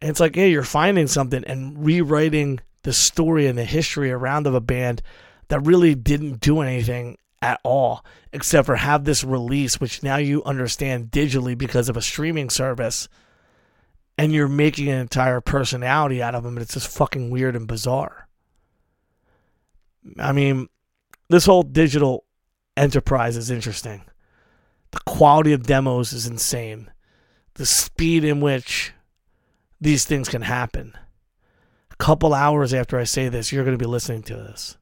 [0.00, 4.46] And it's like, yeah, you're finding something and rewriting the story and the history around
[4.46, 5.02] of a band
[5.48, 10.42] that really didn't do anything at all, except for have this release, which now you
[10.44, 13.08] understand digitally because of a streaming service,
[14.18, 16.56] and you're making an entire personality out of them.
[16.56, 18.28] And it's just fucking weird and bizarre.
[20.18, 20.68] I mean,
[21.28, 22.24] this whole digital
[22.76, 24.02] enterprise is interesting.
[24.90, 26.90] The quality of demos is insane.
[27.54, 28.92] The speed in which
[29.80, 30.94] these things can happen.
[31.92, 34.76] A couple hours after I say this, you're going to be listening to this.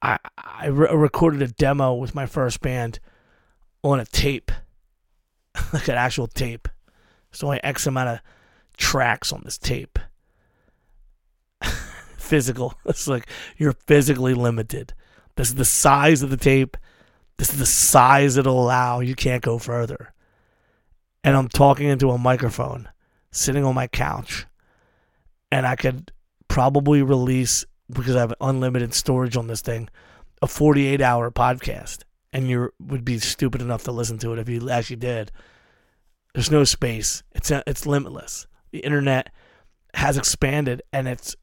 [0.00, 3.00] I I re- recorded a demo with my first band
[3.82, 4.52] on a tape,
[5.72, 6.68] like an actual tape.
[7.34, 8.20] There's only X amount of
[8.76, 9.98] tracks on this tape.
[12.16, 12.74] Physical.
[12.86, 13.26] It's like
[13.56, 14.94] you're physically limited.
[15.34, 16.76] This is the size of the tape.
[17.36, 19.00] This is the size it'll allow.
[19.00, 20.14] You can't go further.
[21.24, 22.88] And I'm talking into a microphone,
[23.32, 24.46] sitting on my couch,
[25.50, 26.12] and I could
[26.46, 29.88] probably release because I have unlimited storage on this thing,
[30.40, 32.04] a 48 hour podcast.
[32.32, 35.32] And you would be stupid enough to listen to it if you actually did.
[36.34, 37.22] There's no space.
[37.32, 38.46] It's it's limitless.
[38.72, 39.30] The internet
[39.94, 41.36] has expanded and it's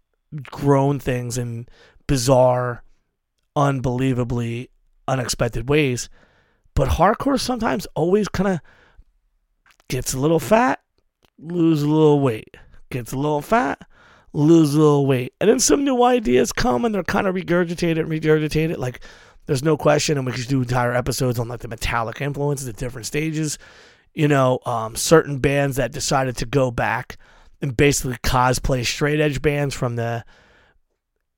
[0.43, 1.67] grown things in
[2.07, 2.83] bizarre,
[3.55, 4.69] unbelievably
[5.07, 6.09] unexpected ways.
[6.73, 8.59] But hardcore sometimes always kind of
[9.87, 10.81] gets a little fat,
[11.37, 12.55] lose a little weight,
[12.89, 13.81] gets a little fat,
[14.33, 15.33] lose a little weight.
[15.39, 18.77] And then some new ideas come and they're kind of regurgitated and regurgitated.
[18.77, 19.01] Like,
[19.47, 22.77] there's no question, and we could do entire episodes on like the metallic influences at
[22.77, 23.57] different stages.
[24.13, 27.17] You know, um, certain bands that decided to go back
[27.61, 30.25] and basically cosplay straight edge bands from the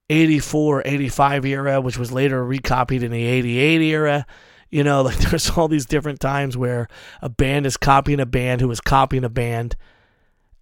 [0.10, 4.26] 84, 85 era, which was later recopied in the 88 era.
[4.70, 6.88] You know, like there's all these different times where
[7.22, 9.76] a band is copying a band who is copying a band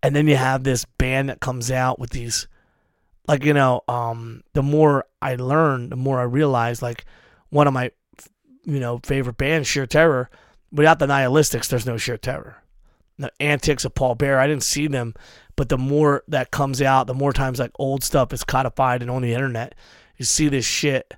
[0.03, 2.47] and then you have this band that comes out with these
[3.27, 7.05] like you know um the more i learn the more i realize like
[7.49, 7.91] one of my
[8.63, 10.29] you know favorite bands sheer terror
[10.71, 12.57] without the nihilistics there's no sheer terror
[13.17, 15.13] the antics of paul Bear, I didn't see them
[15.55, 19.11] but the more that comes out the more times like old stuff is codified and
[19.11, 19.75] on the internet
[20.17, 21.13] you see this shit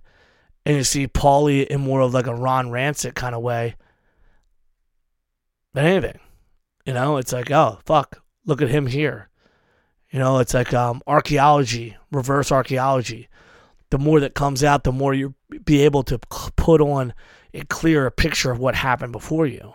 [0.65, 3.75] and you see paulie in more of like a ron rancid kind of way
[5.73, 6.19] than anything.
[6.85, 9.29] You know, it's like, oh fuck, look at him here.
[10.11, 13.29] You know, it's like um, archaeology, reverse archaeology.
[13.89, 15.35] The more that comes out, the more you
[15.65, 17.13] be able to put on
[17.53, 19.73] a clearer picture of what happened before you.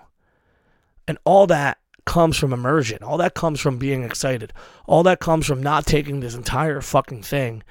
[1.06, 3.02] And all that comes from immersion.
[3.02, 4.52] All that comes from being excited.
[4.86, 7.62] All that comes from not taking this entire fucking thing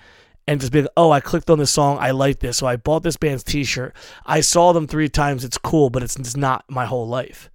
[0.48, 3.04] and just being, oh, I clicked on this song, I like this, so I bought
[3.04, 3.94] this band's T-shirt.
[4.26, 7.50] I saw them three times, it's cool, but it's just not my whole life.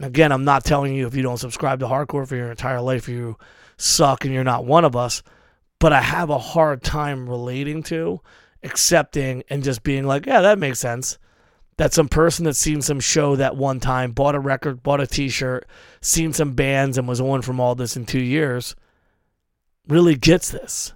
[0.00, 3.08] Again, I'm not telling you if you don't subscribe to hardcore for your entire life,
[3.08, 3.36] you
[3.76, 5.22] suck and you're not one of us.
[5.78, 8.20] But I have a hard time relating to,
[8.64, 11.18] accepting, and just being like, yeah, that makes sense.
[11.78, 15.06] That some person that's seen some show that one time, bought a record, bought a
[15.06, 15.66] t shirt,
[16.00, 18.74] seen some bands, and was on from all this in two years,
[19.86, 20.92] really gets this.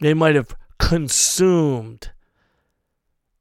[0.00, 2.10] They might have consumed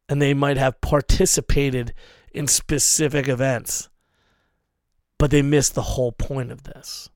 [0.07, 1.93] and they might have participated
[2.31, 3.89] in specific events,
[5.17, 7.09] but they missed the whole point of this.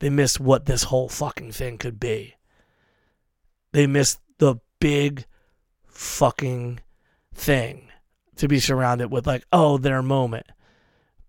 [0.00, 2.34] They missed what this whole fucking thing could be.
[3.72, 5.24] They missed the big
[5.86, 6.80] fucking
[7.32, 7.83] thing
[8.36, 10.46] to be surrounded with, like, oh, their moment.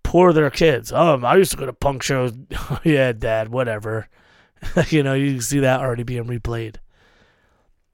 [0.02, 0.92] Poor their kids.
[0.92, 2.32] Oh, I used to go to punk shows.
[2.84, 4.08] yeah, dad, whatever.
[4.88, 6.76] you know, you see that already being replayed.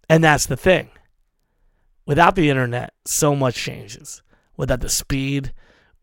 [0.09, 0.91] And that's the thing.
[2.07, 4.23] Without the internet, so much changes.
[4.57, 5.53] Without the speed,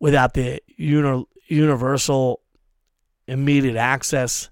[0.00, 2.40] without the uni- universal
[3.28, 4.50] immediate access,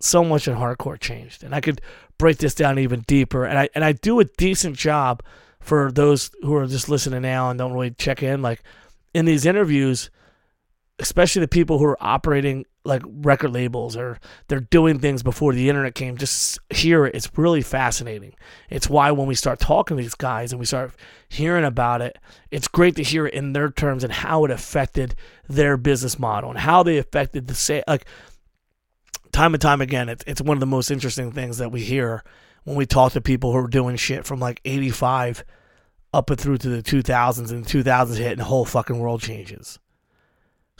[0.00, 1.44] so much in hardcore changed.
[1.44, 1.80] And I could
[2.18, 3.44] break this down even deeper.
[3.44, 5.22] And I and I do a decent job
[5.60, 8.42] for those who are just listening now and don't really check in.
[8.42, 8.62] Like
[9.14, 10.10] in these interviews,
[10.98, 14.18] especially the people who are operating like record labels or
[14.48, 18.32] they're doing things before the internet came just hear it it's really fascinating
[18.70, 20.92] it's why when we start talking to these guys and we start
[21.28, 22.16] hearing about it
[22.50, 25.14] it's great to hear it in their terms and how it affected
[25.46, 28.06] their business model and how they affected the say like
[29.40, 32.22] time and time again it's, it's one of the most interesting things that we hear
[32.64, 35.44] when we talk to people who are doing shit from like 85
[36.12, 39.22] up and through to the 2000s and the 2000s hit and the whole fucking world
[39.22, 39.78] changes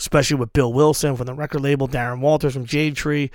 [0.00, 3.30] especially with Bill Wilson from the record label, Darren Walters from Jade Tree.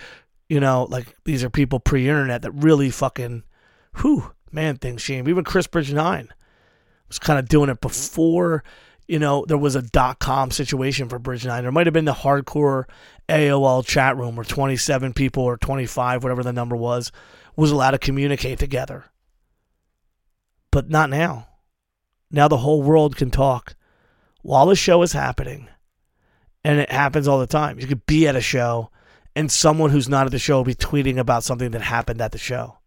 [0.49, 3.43] You know, like these are people pre-internet that really fucking,
[4.01, 5.27] whew, man, things change.
[5.27, 6.29] Even Chris Bridge Nine
[7.07, 8.63] was kind of doing it before,
[9.07, 11.63] you know, there was a dot com situation for Bridge Nine.
[11.63, 12.85] There might have been the hardcore
[13.29, 17.11] AOL chat room where 27 people or 25, whatever the number was,
[17.55, 19.05] was allowed to communicate together.
[20.71, 21.47] But not now.
[22.31, 23.75] Now the whole world can talk
[24.41, 25.69] while the show is happening
[26.63, 27.79] and it happens all the time.
[27.79, 28.91] You could be at a show
[29.35, 32.31] and someone who's not at the show will be tweeting about something that happened at
[32.31, 32.77] the show.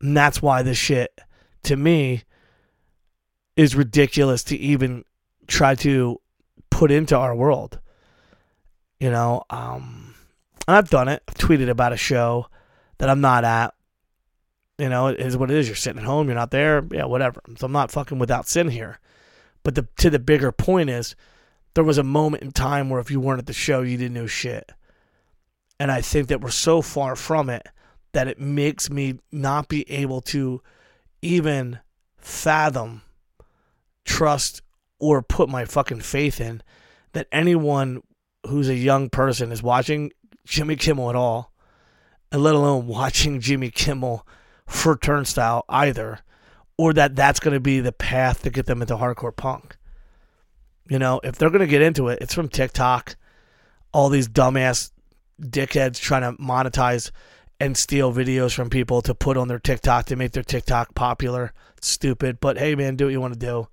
[0.00, 1.18] And that's why this shit,
[1.64, 2.22] to me,
[3.56, 5.04] is ridiculous to even
[5.48, 6.20] try to
[6.70, 7.80] put into our world.
[9.00, 10.14] You know, um,
[10.66, 11.22] and I've done it.
[11.28, 12.46] I've tweeted about a show
[12.98, 13.74] that I'm not at.
[14.78, 15.66] You know, it is what it is.
[15.66, 16.86] You're sitting at home, you're not there.
[16.90, 17.40] Yeah, whatever.
[17.56, 18.98] So I'm not fucking without sin here.
[19.64, 21.16] But the to the bigger point is
[21.74, 24.14] there was a moment in time where if you weren't at the show, you didn't
[24.14, 24.72] know shit.
[25.80, 27.66] And I think that we're so far from it
[28.12, 30.60] that it makes me not be able to
[31.22, 31.78] even
[32.16, 33.02] fathom,
[34.04, 34.62] trust,
[34.98, 36.62] or put my fucking faith in
[37.12, 38.02] that anyone
[38.48, 40.12] who's a young person is watching
[40.44, 41.52] Jimmy Kimmel at all,
[42.32, 44.26] and let alone watching Jimmy Kimmel
[44.66, 46.20] for Turnstile either,
[46.76, 49.76] or that that's going to be the path to get them into hardcore punk.
[50.88, 53.16] You know, if they're going to get into it, it's from TikTok.
[53.92, 54.90] All these dumbass
[55.40, 57.10] dickheads trying to monetize
[57.60, 61.52] and steal videos from people to put on their TikTok to make their TikTok popular.
[61.76, 63.68] It's stupid, but hey, man, do what you want to do.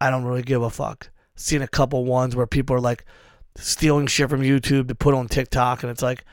[0.00, 1.10] I don't really give a fuck.
[1.36, 3.04] Seen a couple ones where people are like
[3.56, 6.24] stealing shit from YouTube to put on TikTok, and it's like,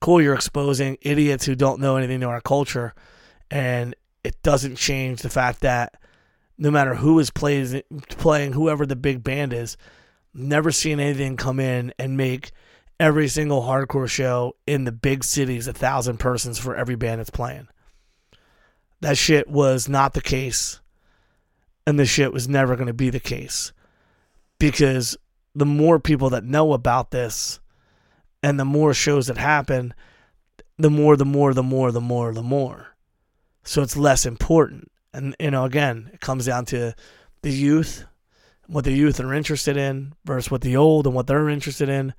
[0.00, 2.94] cool, you're exposing idiots who don't know anything to our culture,
[3.50, 5.94] and it doesn't change the fact that
[6.58, 7.74] no matter who is plays,
[8.10, 9.76] playing, whoever the big band is,
[10.34, 12.52] never seen anything come in and make
[13.00, 17.30] every single hardcore show in the big cities a thousand persons for every band that's
[17.30, 17.66] playing.
[19.00, 20.80] That shit was not the case.
[21.86, 23.72] And this shit was never going to be the case.
[24.58, 25.16] Because
[25.54, 27.60] the more people that know about this
[28.42, 29.94] and the more shows that happen,
[30.78, 32.96] the more, the more, the more, the more, the more.
[33.64, 34.90] So it's less important.
[35.12, 36.94] And, you know, again, it comes down to
[37.42, 38.04] the youth,
[38.66, 42.14] what the youth are interested in versus what the old and what they're interested in.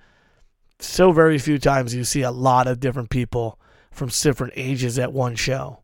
[0.80, 3.60] So very few times you see a lot of different people
[3.92, 5.80] from different ages at one show.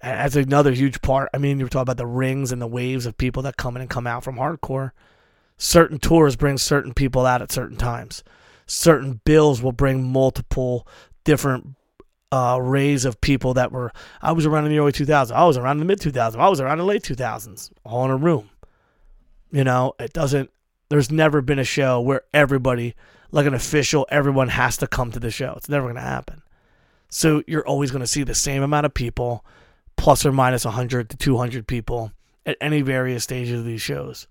[0.00, 1.30] And that's another huge part.
[1.32, 3.76] I mean, you were talking about the rings and the waves of people that come
[3.76, 4.92] in and come out from hardcore.
[5.58, 8.22] Certain tours bring certain people out at certain times.
[8.66, 10.86] Certain bills will bring multiple
[11.24, 11.76] different
[12.32, 13.92] uh, rays of people that were.
[14.20, 15.30] I was around in the early 2000s.
[15.32, 16.36] I was around in the mid 2000s.
[16.36, 17.70] I was around in the late 2000s.
[17.84, 18.50] All in a room.
[19.50, 20.50] You know, it doesn't.
[20.88, 22.94] There's never been a show where everybody,
[23.30, 25.54] like an official, everyone has to come to the show.
[25.56, 26.42] It's never going to happen.
[27.08, 29.44] So you're always going to see the same amount of people,
[29.96, 32.12] plus or minus 100 to 200 people
[32.44, 34.26] at any various stages of these shows.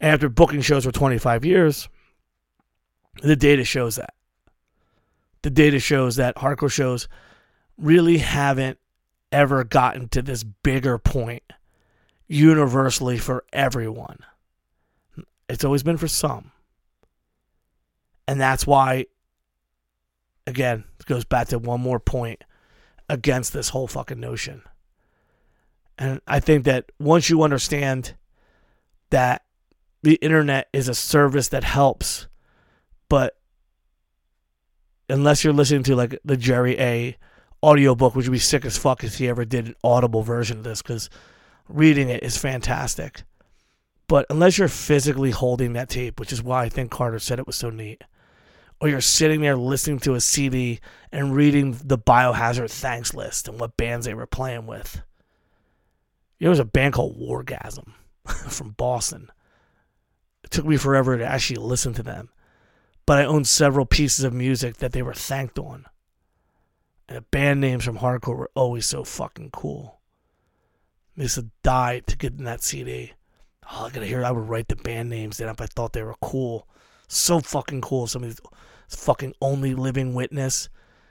[0.00, 1.88] After booking shows for 25 years,
[3.22, 4.14] the data shows that.
[5.42, 7.08] The data shows that hardcore shows
[7.76, 8.78] really haven't
[9.32, 11.42] ever gotten to this bigger point
[12.28, 14.18] universally for everyone.
[15.48, 16.52] It's always been for some.
[18.28, 19.06] And that's why,
[20.46, 22.44] again, it goes back to one more point
[23.08, 24.62] against this whole fucking notion.
[25.98, 28.14] And I think that once you understand
[29.10, 29.42] that
[30.02, 32.26] the internet is a service that helps,
[33.08, 33.36] but
[35.08, 37.16] unless you're listening to like the Jerry A
[37.62, 40.64] audiobook, which would be sick as fuck if he ever did an audible version of
[40.64, 41.10] this, because
[41.68, 43.22] reading it is fantastic.
[44.08, 47.46] But unless you're physically holding that tape, which is why I think Carter said it
[47.46, 48.02] was so neat,
[48.80, 50.80] or you're sitting there listening to a CD
[51.12, 55.02] and reading the Biohazard thanks list and what bands they were playing with.
[56.40, 57.92] There was a band called Wargasm
[58.48, 59.30] from Boston.
[60.50, 62.28] It took me forever to actually listen to them,
[63.06, 65.86] but I own several pieces of music that they were thanked on.
[67.08, 70.00] And the band names from hardcore were always so fucking cool.
[71.16, 73.12] I used to die to get in that CD.
[73.70, 74.24] Oh, I gotta hear.
[74.24, 76.66] I would write the band names down if I thought they were cool.
[77.06, 78.08] So fucking cool.
[78.08, 78.40] Some of these
[78.88, 80.68] fucking only living witness.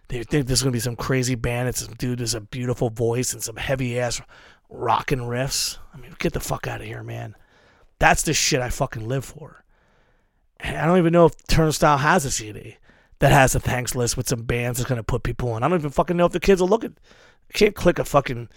[0.09, 1.69] They think there's gonna be some crazy band.
[1.69, 4.21] It's some dude with a beautiful voice and some heavy ass
[4.69, 5.77] rockin' riffs.
[5.93, 7.35] I mean, get the fuck out of here, man.
[7.99, 9.63] That's the shit I fucking live for.
[10.59, 12.77] And I don't even know if Turnstile has a CD
[13.19, 15.63] that has a thanks list with some bands that's gonna put people on.
[15.63, 16.91] I don't even fucking know if the kids will look at.
[16.91, 18.49] I can't click a fucking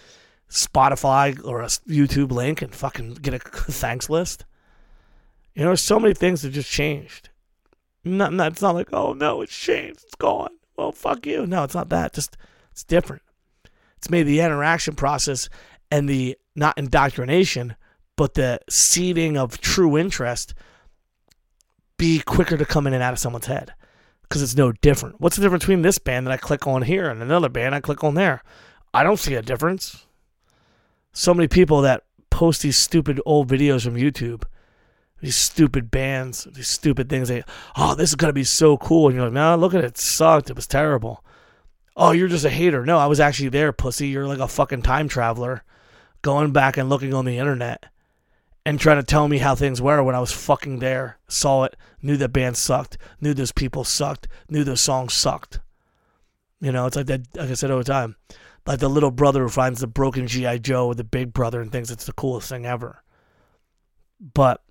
[0.49, 3.39] Spotify or a YouTube link and fucking get a
[3.73, 4.45] thanks list.
[5.55, 7.31] You know, so many things that just changed.
[8.05, 10.51] Not, not, it's not like, oh no, it's changed, it's gone.
[10.77, 11.47] Well, fuck you.
[11.47, 12.15] No, it's not that.
[12.15, 12.37] Just
[12.71, 13.23] it's different.
[13.97, 15.49] It's made the interaction process
[15.91, 17.77] and the not indoctrination,
[18.23, 20.55] but the seeding of true interest
[21.97, 23.75] be quicker to come in and out of someone's head
[24.23, 25.21] because it's no different.
[25.21, 27.81] What's the difference between this band that I click on here and another band I
[27.81, 28.45] click on there?
[28.95, 30.07] I don't see a difference.
[31.13, 34.45] So many people that post these stupid old videos from YouTube,
[35.21, 37.27] these stupid bands, these stupid things.
[37.27, 37.43] They,
[37.77, 39.99] oh, this is gonna be so cool, and you're like, no, look at it, it
[39.99, 41.25] sucked, it was terrible.
[41.97, 42.87] Oh, you're just a hater.
[42.87, 44.07] No, I was actually there, pussy.
[44.07, 45.65] You're like a fucking time traveler,
[46.23, 47.87] going back and looking on the internet
[48.65, 51.77] and trying to tell me how things were when I was fucking there, saw it,
[52.01, 55.61] knew that band sucked, knew those people sucked, knew those songs sucked.
[56.61, 57.23] You know, it's like that.
[57.37, 58.17] Like I said the time,
[58.67, 61.73] like the little brother who finds the broken GI Joe with the big brother and
[61.73, 63.03] thinks it's the coolest thing ever.
[64.21, 64.63] But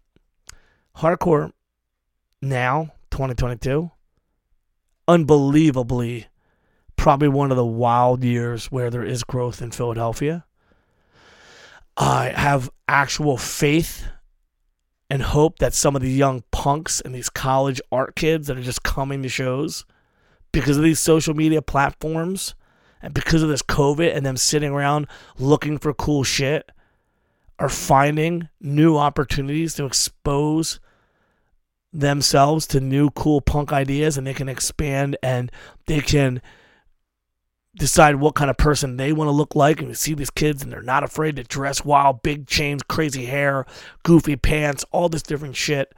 [0.97, 1.51] hardcore
[2.41, 3.91] now, 2022,
[5.07, 6.27] unbelievably,
[6.95, 10.45] probably one of the wild years where there is growth in Philadelphia.
[12.01, 14.07] I have actual faith
[15.07, 18.63] and hope that some of the young punks and these college art kids that are
[18.63, 19.85] just coming to shows
[20.51, 22.55] because of these social media platforms
[23.03, 25.05] and because of this COVID and them sitting around
[25.37, 26.71] looking for cool shit
[27.59, 30.79] are finding new opportunities to expose
[31.93, 35.51] themselves to new cool punk ideas and they can expand and
[35.85, 36.41] they can
[37.75, 39.79] decide what kind of person they want to look like.
[39.79, 43.25] And you see these kids and they're not afraid to dress wild, big chains, crazy
[43.25, 43.65] hair,
[44.03, 45.93] goofy pants, all this different shit.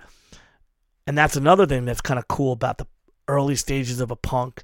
[1.05, 2.87] And that's another thing that's kind of cool about the
[3.27, 4.63] early stages of a punk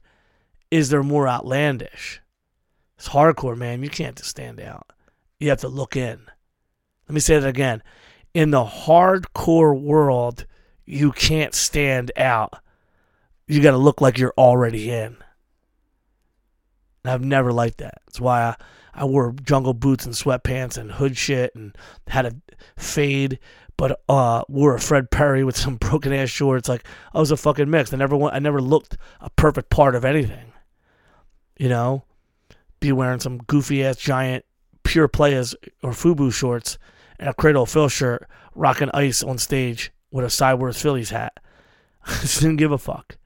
[0.71, 2.21] is they're more outlandish.
[2.97, 3.81] It's hardcore, man.
[3.81, 4.91] You can't just stand out.
[5.39, 6.19] You have to look in.
[7.07, 7.81] Let me say that again.
[8.33, 10.45] In the hardcore world,
[10.85, 12.61] you can't stand out.
[13.47, 15.17] You got to look like you're already in.
[17.03, 18.01] And I've never liked that.
[18.05, 18.55] That's why I,
[18.93, 21.77] I wore jungle boots and sweatpants and hood shit and
[22.07, 22.35] had a
[22.77, 23.39] fade,
[23.77, 26.69] but uh, wore a Fred Perry with some broken ass shorts.
[26.69, 27.93] Like I was a fucking mix.
[27.93, 30.53] I never went, I never looked a perfect part of anything.
[31.57, 32.03] You know,
[32.79, 34.45] be wearing some goofy ass giant
[34.83, 36.77] pure players or FUBU shorts
[37.19, 41.37] and a Cradle Filth shirt, rocking ice on stage with a Cyworth Phillies hat.
[42.21, 43.17] Just didn't give a fuck.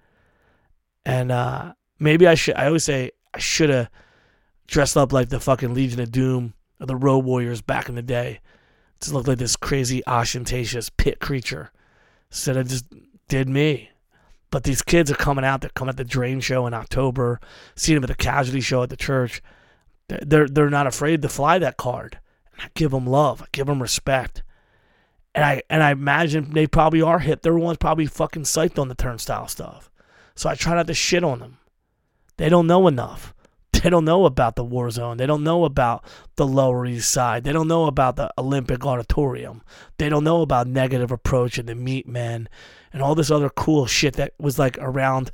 [1.05, 2.55] And uh, maybe I should.
[2.55, 3.89] I always say I should have
[4.67, 8.01] dressed up like the fucking Legion of Doom or the Road Warriors back in the
[8.01, 8.39] day.
[9.01, 11.71] To look like this crazy ostentatious pit creature.
[12.31, 12.85] Instead of just
[13.27, 13.89] did me.
[14.49, 15.61] But these kids are coming out.
[15.61, 17.41] They're coming at the Drain show in October,
[17.75, 19.41] seeing them at the Casualty show at the church.
[20.07, 22.19] They're they're not afraid to fly that card.
[22.53, 23.41] And I give them love.
[23.41, 24.43] I give them respect.
[25.35, 27.41] And I and I imagine they probably are hit.
[27.41, 29.89] They're ones probably fucking psyched on the turnstile stuff.
[30.35, 31.57] So I try not to shit on them.
[32.37, 33.33] They don't know enough.
[33.83, 35.17] They don't know about the war zone.
[35.17, 36.05] They don't know about
[36.37, 37.43] the Lower East Side.
[37.43, 39.61] They don't know about the Olympic Auditorium.
[39.97, 42.47] They don't know about negative approach and the Meatmen
[42.93, 45.31] and all this other cool shit that was like around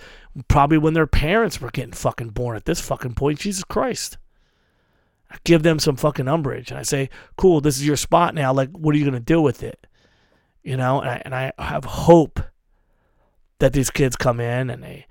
[0.48, 3.40] probably when their parents were getting fucking born at this fucking point.
[3.40, 4.18] Jesus Christ.
[5.30, 8.52] I give them some fucking umbrage and I say, cool, this is your spot now.
[8.52, 9.86] Like, what are you going to do with it?
[10.64, 12.40] You know, and I, and I have hope
[13.60, 15.06] that these kids come in and they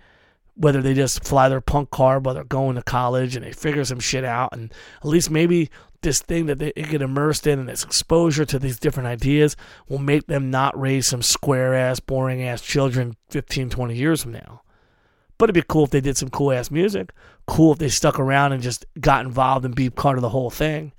[0.59, 3.85] whether they just fly their punk car while they're going to college and they figure
[3.85, 5.71] some shit out and at least maybe
[6.03, 9.57] this thing that they get immersed in and this exposure to these different ideas
[9.89, 14.33] will make them not raise some square ass boring ass children 15 20 years from
[14.33, 14.63] now.
[15.39, 17.13] But it'd be cool if they did some cool ass music.
[17.47, 20.51] Cool if they stuck around and just got involved and be part of the whole
[20.51, 20.93] thing.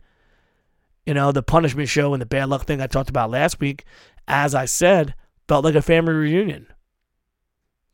[1.06, 3.84] You know the punishment show and the bad luck thing i talked about last week
[4.28, 5.16] as i said
[5.48, 6.68] felt like a family reunion.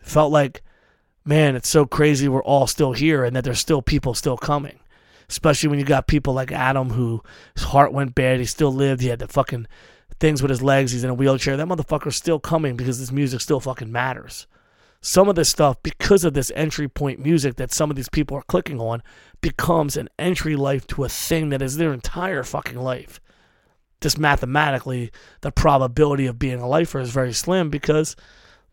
[0.02, 0.62] Felt like
[1.26, 4.80] man, it's so crazy we're all still here and that there's still people still coming.
[5.28, 7.22] Especially when you got people like Adam who
[7.56, 9.66] his heart went bad, he still lived, he had the fucking
[10.20, 11.58] things with his legs, he's in a wheelchair.
[11.58, 14.46] That motherfucker's still coming because this music still fucking matters.
[15.02, 18.38] Some of this stuff, because of this entry point music that some of these people
[18.38, 19.04] are clicking on,
[19.42, 23.20] becomes an entry life to a thing that is their entire fucking life.
[24.02, 25.12] Just mathematically,
[25.42, 28.16] the probability of being a lifer is very slim because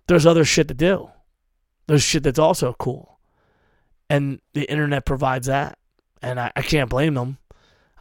[0.06, 1.10] there's other shit to do.
[1.86, 3.18] There's shit that's also cool.
[4.08, 5.78] And the internet provides that.
[6.20, 7.38] And I, I can't blame them.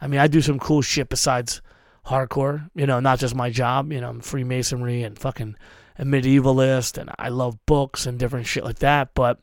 [0.00, 1.62] I mean, I do some cool shit besides
[2.06, 5.56] hardcore, you know, not just my job, you know, I'm Freemasonry and fucking
[5.98, 9.38] a medievalist and I love books and different shit like that, but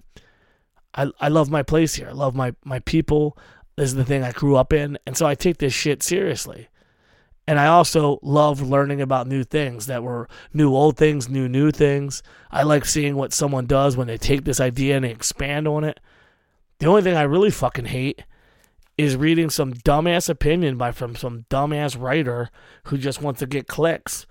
[0.94, 2.10] I I love my place here.
[2.10, 3.38] I love my my people.
[3.76, 6.68] This is the thing I grew up in, and so I take this shit seriously.
[7.50, 11.72] And I also love learning about new things that were new old things, new new
[11.72, 12.22] things.
[12.52, 15.84] I like seeing what someone does when they take this idea and they expand on
[15.84, 16.00] it.
[16.78, 18.24] The only thing I really fucking hate
[19.00, 22.52] is reading some dumbass opinion by from some dumbass writer
[22.84, 24.28] who just wants to get clicks,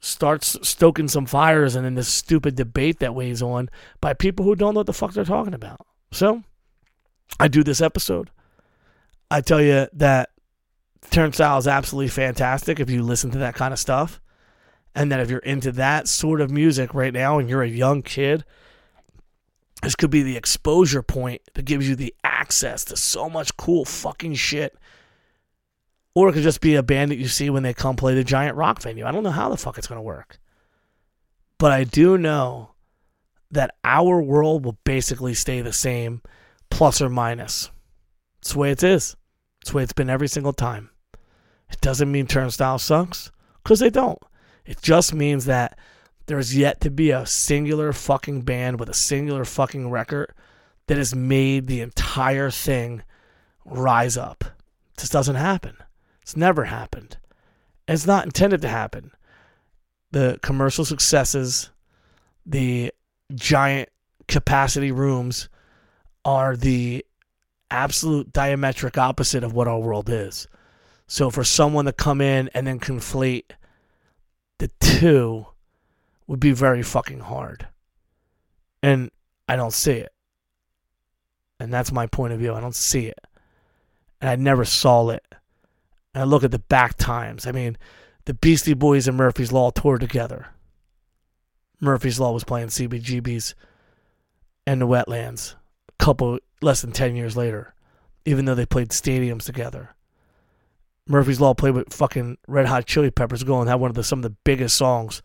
[0.00, 3.70] starts stoking some fires, and then this stupid debate that weighs on
[4.00, 5.86] by people who don't know what the fuck they're talking about.
[6.10, 6.42] So,
[7.38, 8.28] I do this episode.
[9.30, 10.30] I tell you that
[11.10, 14.20] Turnstile is absolutely fantastic if you listen to that kind of stuff.
[14.94, 18.02] And that if you're into that sort of music right now and you're a young
[18.02, 18.44] kid,
[19.82, 23.84] this could be the exposure point that gives you the access to so much cool
[23.84, 24.76] fucking shit.
[26.14, 28.24] Or it could just be a band that you see when they come play the
[28.24, 29.04] giant rock venue.
[29.04, 30.38] I don't know how the fuck it's going to work.
[31.58, 32.70] But I do know
[33.50, 36.22] that our world will basically stay the same,
[36.70, 37.70] plus or minus.
[38.40, 39.14] It's the way it is.
[39.60, 40.90] It's the way it's been every single time.
[41.70, 43.30] It doesn't mean Turnstile sucks,
[43.62, 44.22] because they don't.
[44.64, 45.78] It just means that
[46.26, 50.32] there's yet to be a singular fucking band with a singular fucking record
[50.86, 53.02] that has made the entire thing
[53.64, 54.44] rise up.
[54.94, 55.76] It just doesn't happen.
[56.22, 57.16] It's never happened.
[57.86, 59.12] It's not intended to happen.
[60.10, 61.70] The commercial successes,
[62.44, 62.92] the
[63.34, 63.88] giant
[64.26, 65.48] capacity rooms
[66.24, 67.04] are the
[67.70, 70.48] absolute diametric opposite of what our world is.
[71.06, 73.52] So for someone to come in and then conflate
[74.58, 75.46] the two
[76.26, 77.68] would be very fucking hard.
[78.82, 79.10] And
[79.48, 80.12] I don't see it.
[81.60, 82.54] And that's my point of view.
[82.54, 83.20] I don't see it.
[84.20, 85.24] And I never saw it.
[86.14, 87.46] And I look at the back times.
[87.46, 87.76] I mean,
[88.24, 90.48] the Beastie Boys and Murphy's Law toured together.
[91.80, 93.54] Murphy's Law was playing CBGB's
[94.66, 95.54] and the Wetlands
[95.88, 97.74] a couple less than 10 years later,
[98.24, 99.94] even though they played stadiums together.
[101.08, 104.02] Murphy's Law played with fucking Red Hot Chili Peppers go and have one of the
[104.02, 105.22] some of the biggest songs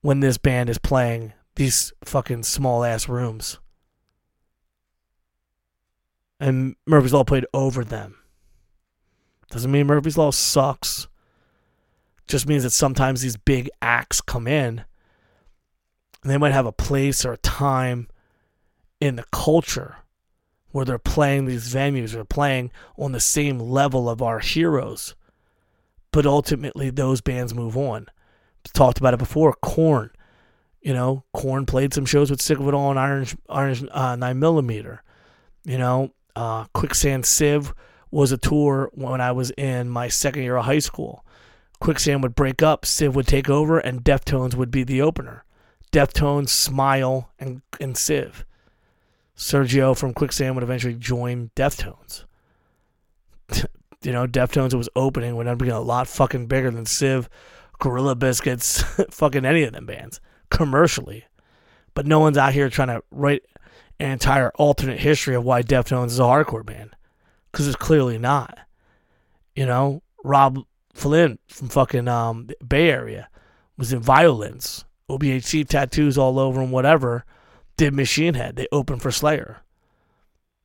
[0.00, 3.58] when this band is playing these fucking small ass rooms.
[6.38, 8.16] And Murphy's Law played over them.
[9.50, 11.08] Doesn't mean Murphy's Law sucks.
[12.26, 14.84] Just means that sometimes these big acts come in
[16.22, 18.08] and they might have a place or a time
[19.00, 19.96] in the culture
[20.72, 25.14] where they're playing these venues or playing on the same level of our heroes.
[26.10, 28.06] But ultimately, those bands move on.
[28.72, 29.54] Talked about it before.
[29.54, 30.10] Korn,
[30.80, 34.16] you know, Korn played some shows with Sick of It All and Orange, Orange uh,
[34.16, 35.02] 9 Millimeter.
[35.64, 37.72] You know, uh, Quicksand Civ
[38.10, 41.24] was a tour when I was in my second year of high school.
[41.80, 45.44] Quicksand would break up, Civ would take over, and Deftones would be the opener.
[45.92, 48.44] Deftones, Smile, and, and Civ.
[49.42, 52.24] Sergio from Quicksand would eventually join Deftones.
[54.02, 57.28] you know, Deftones was opening would end up being a lot fucking bigger than Civ,
[57.80, 61.24] Gorilla Biscuits, fucking any of them bands commercially.
[61.92, 63.42] But no one's out here trying to write
[63.98, 66.94] an entire alternate history of why Deftones is a hardcore band.
[67.50, 68.56] Because it's clearly not.
[69.56, 70.60] You know, Robb
[70.94, 73.28] Flynn from fucking um, Bay Area
[73.76, 74.84] was in Violence.
[75.10, 77.24] OBHC tattoos all over him, whatever.
[77.76, 78.56] Did Machine Head.
[78.56, 79.62] They opened for Slayer.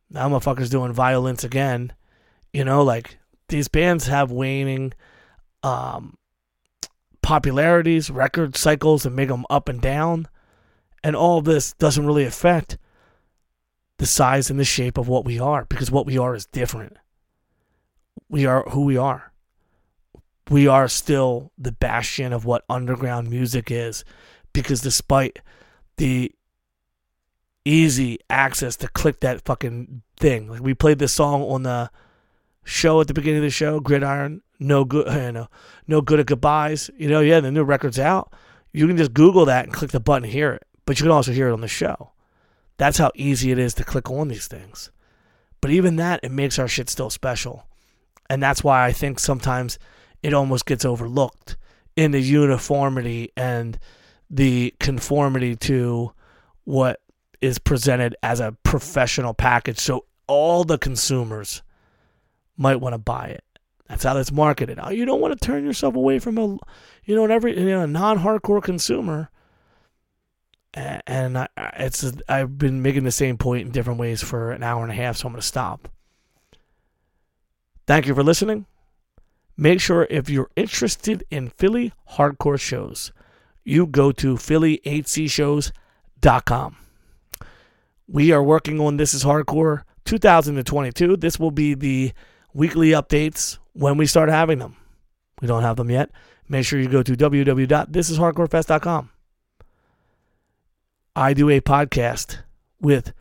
[0.09, 1.93] Now motherfuckers doing Violence again.
[2.53, 3.17] You know, like
[3.49, 4.93] these bands have waning
[5.63, 6.17] um,
[7.21, 10.27] popularities, record cycles, and make them up and down.
[11.03, 12.77] And all this doesn't really affect
[13.97, 16.97] the size and the shape of what we are because what we are is different.
[18.29, 19.31] We are who we are.
[20.49, 24.05] We are still the bastion of what underground music is
[24.53, 25.39] because despite
[25.97, 26.31] the
[27.67, 31.91] easy access to click that fucking thing, like we played this song on the
[32.63, 35.47] show at the beginning of the show, Gridiron, no good, you know,
[35.87, 36.89] no good at goodbyes.
[36.97, 38.33] You know, yeah, the new record's out.
[38.71, 41.11] You can just Google that and click the button and hear it, but you can
[41.11, 42.11] also hear it on the show.
[42.77, 44.91] That's how easy it is to click on these things.
[45.61, 47.65] But even that, it makes our shit still special.
[48.29, 49.79] And that's why I think sometimes
[50.21, 51.57] it almost gets overlooked
[51.95, 53.79] in the uniformity and
[54.29, 56.11] the conformity to
[56.65, 56.99] what
[57.41, 59.79] is presented as a professional package.
[59.79, 61.61] So all the consumers
[62.57, 63.43] might want to buy it.
[63.87, 64.79] That's how it's marketed.
[64.81, 66.57] Oh, you don't want to turn yourself away from a,
[67.05, 69.29] you know, every you know, non-hardcore consumer
[70.73, 71.47] and I,
[71.77, 74.95] it's I've been making the same point in different ways for an hour and a
[74.95, 75.89] half, so I'm going to stop.
[77.85, 78.65] Thank you for listening.
[79.55, 83.11] Make sure if you're interested in Philly hardcore shows,
[83.63, 86.77] you go to phillyhcshows.com.
[88.09, 91.17] We are working on This is Hardcore 2022.
[91.17, 92.13] This will be the
[92.53, 94.77] weekly updates when we start having them.
[95.41, 96.11] We don't have them yet.
[96.47, 99.09] Make sure you go to www.thisishardcorefest.com.
[101.17, 102.43] I do a podcast
[102.79, 103.11] with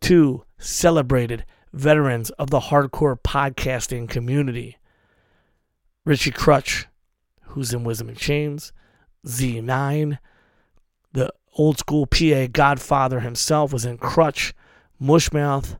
[0.00, 4.78] two celebrated veterans of the hardcore podcasting community
[6.04, 6.86] Richie Krutch,
[7.42, 8.72] who's in Wisdom in Chains,
[9.24, 10.18] Z9,
[11.12, 14.54] the old school PA godfather himself was in Crutch,
[15.00, 15.78] Mushmouth.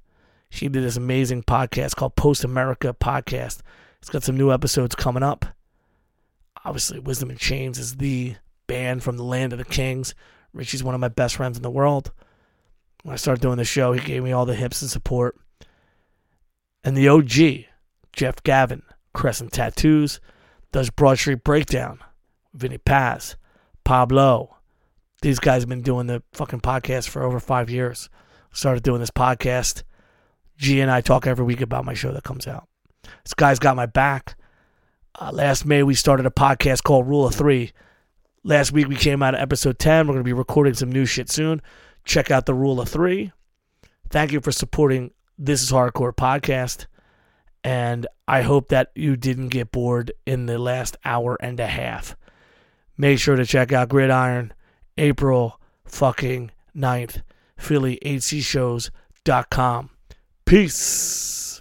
[0.51, 3.61] She did this amazing podcast called Post America Podcast.
[4.01, 5.47] It's got some new episodes coming up.
[6.65, 8.37] Obviously, Wisdom in Chains is the
[8.67, 10.15] band from the land of the kings.
[10.53, 12.13] Richie's one of my best friends in the world.
[13.03, 15.37] When I started doing the show, he gave me all the hips and support.
[16.85, 17.67] And the OG,
[18.13, 18.83] Jeff Gavin,
[19.15, 20.21] Crescent Tattoos,
[20.71, 21.99] does Broad Street Breakdown.
[22.55, 23.37] Vinny Paz,
[23.85, 24.57] Pablo.
[25.23, 28.11] These guys have been doing the fucking podcast for over five years.
[28.53, 29.83] Started doing this podcast.
[30.59, 32.69] G and I talk every week about my show that comes out.
[33.25, 34.37] This guy's got my back.
[35.19, 37.73] Uh, last May, we started a podcast called Rule of Three
[38.45, 40.09] Last week we came out of episode 10.
[40.09, 41.63] We're going to be recording some new shit soon.
[42.05, 43.31] Check out the Rule of Three.
[44.11, 46.87] Thank you for supporting This is Hardcore podcast.
[47.63, 52.17] And I hope that you didn't get bored in the last hour and a half.
[52.97, 54.53] Make sure to check out Gridiron
[54.99, 57.23] April fucking 9th,
[57.59, 59.91] Phillyhcshows.com.
[60.45, 61.52] Peace.